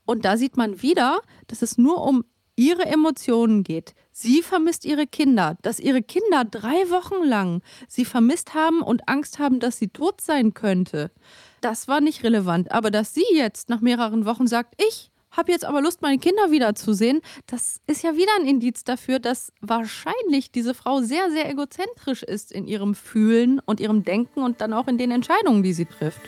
Und 0.05 0.25
da 0.25 0.37
sieht 0.37 0.57
man 0.57 0.81
wieder, 0.81 1.19
dass 1.47 1.61
es 1.61 1.77
nur 1.77 2.03
um 2.03 2.23
ihre 2.55 2.85
Emotionen 2.85 3.63
geht. 3.63 3.93
Sie 4.11 4.41
vermisst 4.41 4.85
ihre 4.85 5.07
Kinder, 5.07 5.57
dass 5.61 5.79
ihre 5.79 6.01
Kinder 6.01 6.45
drei 6.45 6.89
Wochen 6.89 7.23
lang 7.25 7.61
sie 7.87 8.05
vermisst 8.05 8.53
haben 8.53 8.81
und 8.81 9.09
Angst 9.09 9.39
haben, 9.39 9.59
dass 9.59 9.77
sie 9.77 9.89
tot 9.89 10.21
sein 10.21 10.53
könnte. 10.53 11.11
Das 11.61 11.87
war 11.87 11.99
nicht 11.99 12.23
relevant. 12.23 12.71
Aber 12.71 12.91
dass 12.91 13.13
sie 13.13 13.25
jetzt 13.33 13.69
nach 13.69 13.81
mehreren 13.81 14.25
Wochen 14.25 14.47
sagt, 14.47 14.81
ich 14.81 15.11
habe 15.37 15.51
jetzt 15.51 15.65
aber 15.65 15.81
Lust, 15.81 16.01
meine 16.01 16.17
Kinder 16.17 16.51
wiederzusehen, 16.51 17.21
das 17.47 17.79
ist 17.87 18.03
ja 18.03 18.15
wieder 18.15 18.31
ein 18.39 18.47
Indiz 18.47 18.83
dafür, 18.83 19.19
dass 19.19 19.51
wahrscheinlich 19.61 20.51
diese 20.51 20.73
Frau 20.73 21.01
sehr, 21.01 21.29
sehr 21.31 21.49
egozentrisch 21.49 22.23
ist 22.23 22.51
in 22.51 22.67
ihrem 22.67 22.95
Fühlen 22.95 23.59
und 23.65 23.79
ihrem 23.79 24.03
Denken 24.03 24.43
und 24.43 24.61
dann 24.61 24.73
auch 24.73 24.87
in 24.87 24.97
den 24.97 25.11
Entscheidungen, 25.11 25.63
die 25.63 25.73
sie 25.73 25.85
trifft. 25.85 26.21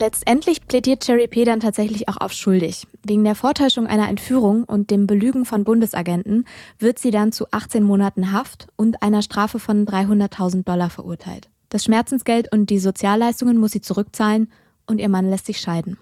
Letztendlich 0.00 0.64
plädiert 0.68 1.04
Cherry 1.04 1.26
P. 1.26 1.44
dann 1.44 1.58
tatsächlich 1.58 2.08
auch 2.08 2.18
auf 2.18 2.32
schuldig. 2.32 2.86
Wegen 3.02 3.24
der 3.24 3.34
Vortäuschung 3.34 3.88
einer 3.88 4.08
Entführung 4.08 4.62
und 4.62 4.92
dem 4.92 5.08
Belügen 5.08 5.44
von 5.44 5.64
Bundesagenten 5.64 6.44
wird 6.78 7.00
sie 7.00 7.10
dann 7.10 7.32
zu 7.32 7.46
18 7.50 7.82
Monaten 7.82 8.30
Haft 8.30 8.68
und 8.76 9.02
einer 9.02 9.22
Strafe 9.22 9.58
von 9.58 9.86
300.000 9.86 10.62
Dollar 10.62 10.88
verurteilt. 10.88 11.48
Das 11.68 11.84
Schmerzensgeld 11.84 12.52
und 12.52 12.70
die 12.70 12.78
Sozialleistungen 12.78 13.58
muss 13.58 13.72
sie 13.72 13.80
zurückzahlen 13.80 14.52
und 14.88 14.98
ihr 14.98 15.08
Mann 15.08 15.30
lässt 15.30 15.46
sich 15.46 15.60
scheiden. 15.60 15.98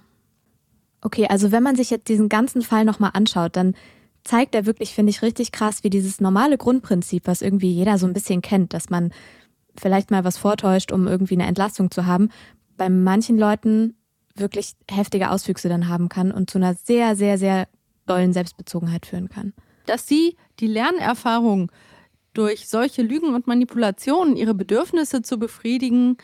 Okay, 1.03 1.27
also 1.29 1.53
wenn 1.53 1.63
man 1.63 1.77
sich 1.77 1.91
jetzt 1.91 2.09
diesen 2.09 2.29
ganzen 2.29 2.63
Fall 2.63 2.85
nochmal 2.85 3.11
anschaut, 3.13 3.57
dann 3.57 3.75
zeigt 4.25 4.55
er 4.55 4.67
wirklich, 4.67 4.93
finde 4.93 5.11
ich, 5.11 5.23
richtig 5.23 5.53
krass, 5.53 5.85
wie 5.85 5.91
dieses 5.91 6.21
normale 6.21 6.59
Grundprinzip, 6.59 7.27
was 7.27 7.43
irgendwie 7.43 7.71
jeder 7.71 7.99
so 7.99 8.07
ein 8.07 8.13
bisschen 8.13 8.43
kennt, 8.43 8.75
dass 8.75 8.91
man 8.91 9.13
vielleicht 9.79 10.11
mal 10.11 10.25
was 10.25 10.39
vortäuscht, 10.39 10.91
um 10.91 11.07
irgendwie 11.07 11.35
eine 11.35 11.47
Entlastung 11.47 11.91
zu 11.91 12.07
haben, 12.07 12.31
bei 12.77 12.89
manchen 12.89 13.39
Leuten 13.39 13.95
wirklich 14.35 14.75
heftige 14.91 15.31
Auswüchse 15.31 15.69
dann 15.69 15.89
haben 15.89 16.09
kann 16.09 16.33
und 16.33 16.51
zu 16.51 16.59
einer 16.59 16.75
sehr, 16.75 17.17
sehr, 17.17 17.39
sehr 17.39 17.69
dollen 18.07 18.33
Selbstbezogenheit 18.33 19.07
führen 19.07 19.29
kann. 19.29 19.53
Dass 19.87 20.07
sie 20.07 20.37
die 20.61 20.67
Lernerfahrung 20.67 21.71
durch 22.33 22.69
solche 22.69 23.03
Lügen 23.03 23.35
und 23.35 23.47
Manipulationen, 23.47 24.37
ihre 24.37 24.55
Bedürfnisse 24.55 25.23
zu 25.23 25.39
befriedigen, 25.39 26.19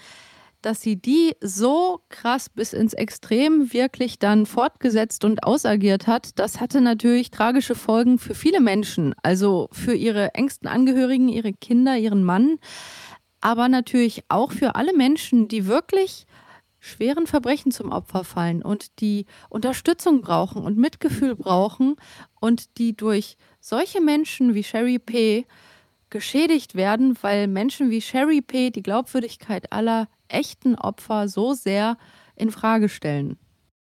dass 0.62 0.81
sie 0.81 0.96
die 0.96 1.35
so 1.40 2.01
krass 2.09 2.48
bis 2.48 2.72
ins 2.72 2.94
Extrem 2.94 3.72
wirklich 3.72 4.18
dann 4.18 4.46
fortgesetzt 4.46 5.25
und 5.25 5.44
ausagiert 5.44 6.07
hat, 6.07 6.38
das 6.38 6.61
hatte 6.61 6.81
natürlich 6.81 7.31
tragische 7.31 7.75
Folgen 7.75 8.18
für 8.18 8.35
viele 8.35 8.61
Menschen, 8.61 9.14
also 9.22 9.68
für 9.72 9.94
ihre 9.94 10.35
engsten 10.35 10.68
Angehörigen, 10.68 11.29
ihre 11.29 11.53
Kinder, 11.53 11.96
ihren 11.96 12.25
Mann, 12.25 12.59
aber 13.40 13.68
natürlich 13.68 14.25
auch 14.29 14.53
für 14.53 14.77
alle 14.77 14.94
Menschen, 14.96 15.48
die 15.48 15.66
wirklich 15.66 16.27
schweren 16.83 17.27
Verbrechen 17.27 17.70
zum 17.70 17.92
Opfer 17.92 18.25
fallen 18.25 18.62
und 18.62 19.01
die 19.01 19.27
Unterstützung 19.48 20.20
brauchen 20.20 20.64
und 20.64 20.77
Mitgefühl 20.79 21.37
brauchen 21.37 21.96
und 22.40 22.79
die 22.79 22.96
durch 22.96 23.37
solche 23.61 24.01
Menschen 24.01 24.55
wie 24.55 24.64
Sherry 24.64 24.98
P. 24.98 25.46
geschädigt 26.12 26.77
werden, 26.77 27.16
weil 27.22 27.48
Menschen 27.48 27.90
wie 27.90 28.01
Sherry 28.01 28.40
P. 28.40 28.70
die 28.70 28.85
Glaubwürdigkeit 28.85 29.72
aller 29.72 30.07
echten 30.29 30.77
Opfer 30.77 31.27
so 31.27 31.55
sehr 31.55 31.96
in 32.37 32.53
Frage 32.53 32.88
stellen. 32.88 33.37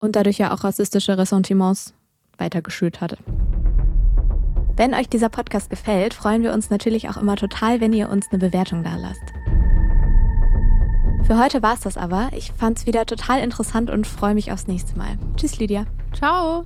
Und 0.00 0.14
dadurch 0.14 0.38
ja 0.38 0.52
auch 0.52 0.64
rassistische 0.64 1.16
Ressentiments 1.16 1.94
weitergeschürt 2.36 3.00
hat. 3.00 3.16
Wenn 4.76 4.94
euch 4.94 5.08
dieser 5.08 5.28
Podcast 5.28 5.70
gefällt, 5.70 6.14
freuen 6.14 6.42
wir 6.42 6.52
uns 6.52 6.70
natürlich 6.70 7.08
auch 7.08 7.16
immer 7.16 7.34
total, 7.34 7.80
wenn 7.80 7.92
ihr 7.92 8.08
uns 8.10 8.26
eine 8.30 8.38
Bewertung 8.38 8.84
da 8.84 8.96
lasst. 8.96 9.24
Für 11.26 11.38
heute 11.38 11.62
war 11.62 11.74
es 11.74 11.80
das 11.80 11.96
aber. 11.96 12.30
Ich 12.36 12.52
fand 12.52 12.78
es 12.78 12.86
wieder 12.86 13.04
total 13.04 13.40
interessant 13.42 13.90
und 13.90 14.06
freue 14.06 14.34
mich 14.34 14.52
aufs 14.52 14.68
nächste 14.68 14.96
Mal. 14.96 15.18
Tschüss, 15.36 15.58
Lydia. 15.58 15.86
Ciao. 16.14 16.64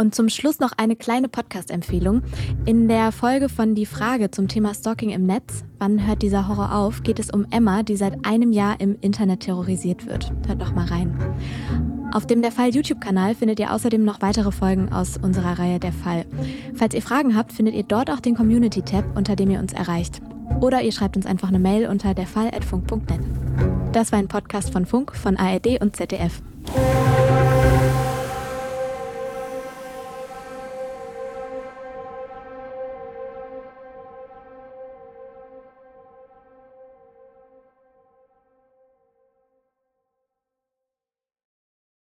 Und 0.00 0.14
zum 0.14 0.30
Schluss 0.30 0.60
noch 0.60 0.72
eine 0.78 0.96
kleine 0.96 1.28
Podcast-Empfehlung. 1.28 2.22
In 2.64 2.88
der 2.88 3.12
Folge 3.12 3.50
von 3.50 3.74
Die 3.74 3.84
Frage 3.84 4.30
zum 4.30 4.48
Thema 4.48 4.72
Stalking 4.72 5.10
im 5.10 5.26
Netz, 5.26 5.62
wann 5.78 6.06
hört 6.06 6.22
dieser 6.22 6.48
Horror 6.48 6.74
auf, 6.74 7.02
geht 7.02 7.18
es 7.18 7.28
um 7.28 7.44
Emma, 7.50 7.82
die 7.82 7.96
seit 7.96 8.24
einem 8.24 8.50
Jahr 8.50 8.80
im 8.80 8.96
Internet 9.02 9.40
terrorisiert 9.40 10.06
wird. 10.06 10.32
Hört 10.46 10.62
doch 10.62 10.72
mal 10.74 10.86
rein. 10.86 11.14
Auf 12.14 12.26
dem 12.26 12.40
Der 12.40 12.50
Fall 12.50 12.70
YouTube-Kanal 12.70 13.34
findet 13.34 13.60
ihr 13.60 13.74
außerdem 13.74 14.02
noch 14.02 14.22
weitere 14.22 14.52
Folgen 14.52 14.90
aus 14.90 15.18
unserer 15.18 15.58
Reihe 15.58 15.78
Der 15.78 15.92
Fall. 15.92 16.24
Falls 16.72 16.94
ihr 16.94 17.02
Fragen 17.02 17.36
habt, 17.36 17.52
findet 17.52 17.74
ihr 17.74 17.82
dort 17.82 18.10
auch 18.10 18.20
den 18.20 18.34
Community-Tab, 18.34 19.04
unter 19.18 19.36
dem 19.36 19.50
ihr 19.50 19.58
uns 19.58 19.74
erreicht. 19.74 20.22
Oder 20.62 20.80
ihr 20.80 20.92
schreibt 20.92 21.18
uns 21.18 21.26
einfach 21.26 21.48
eine 21.48 21.58
Mail 21.58 21.86
unter 21.86 22.14
derfall.funk.net. 22.14 23.20
Das 23.92 24.12
war 24.12 24.18
ein 24.18 24.28
Podcast 24.28 24.72
von 24.72 24.86
Funk, 24.86 25.14
von 25.14 25.36
ARD 25.36 25.78
und 25.82 25.94
ZDF. 25.94 26.40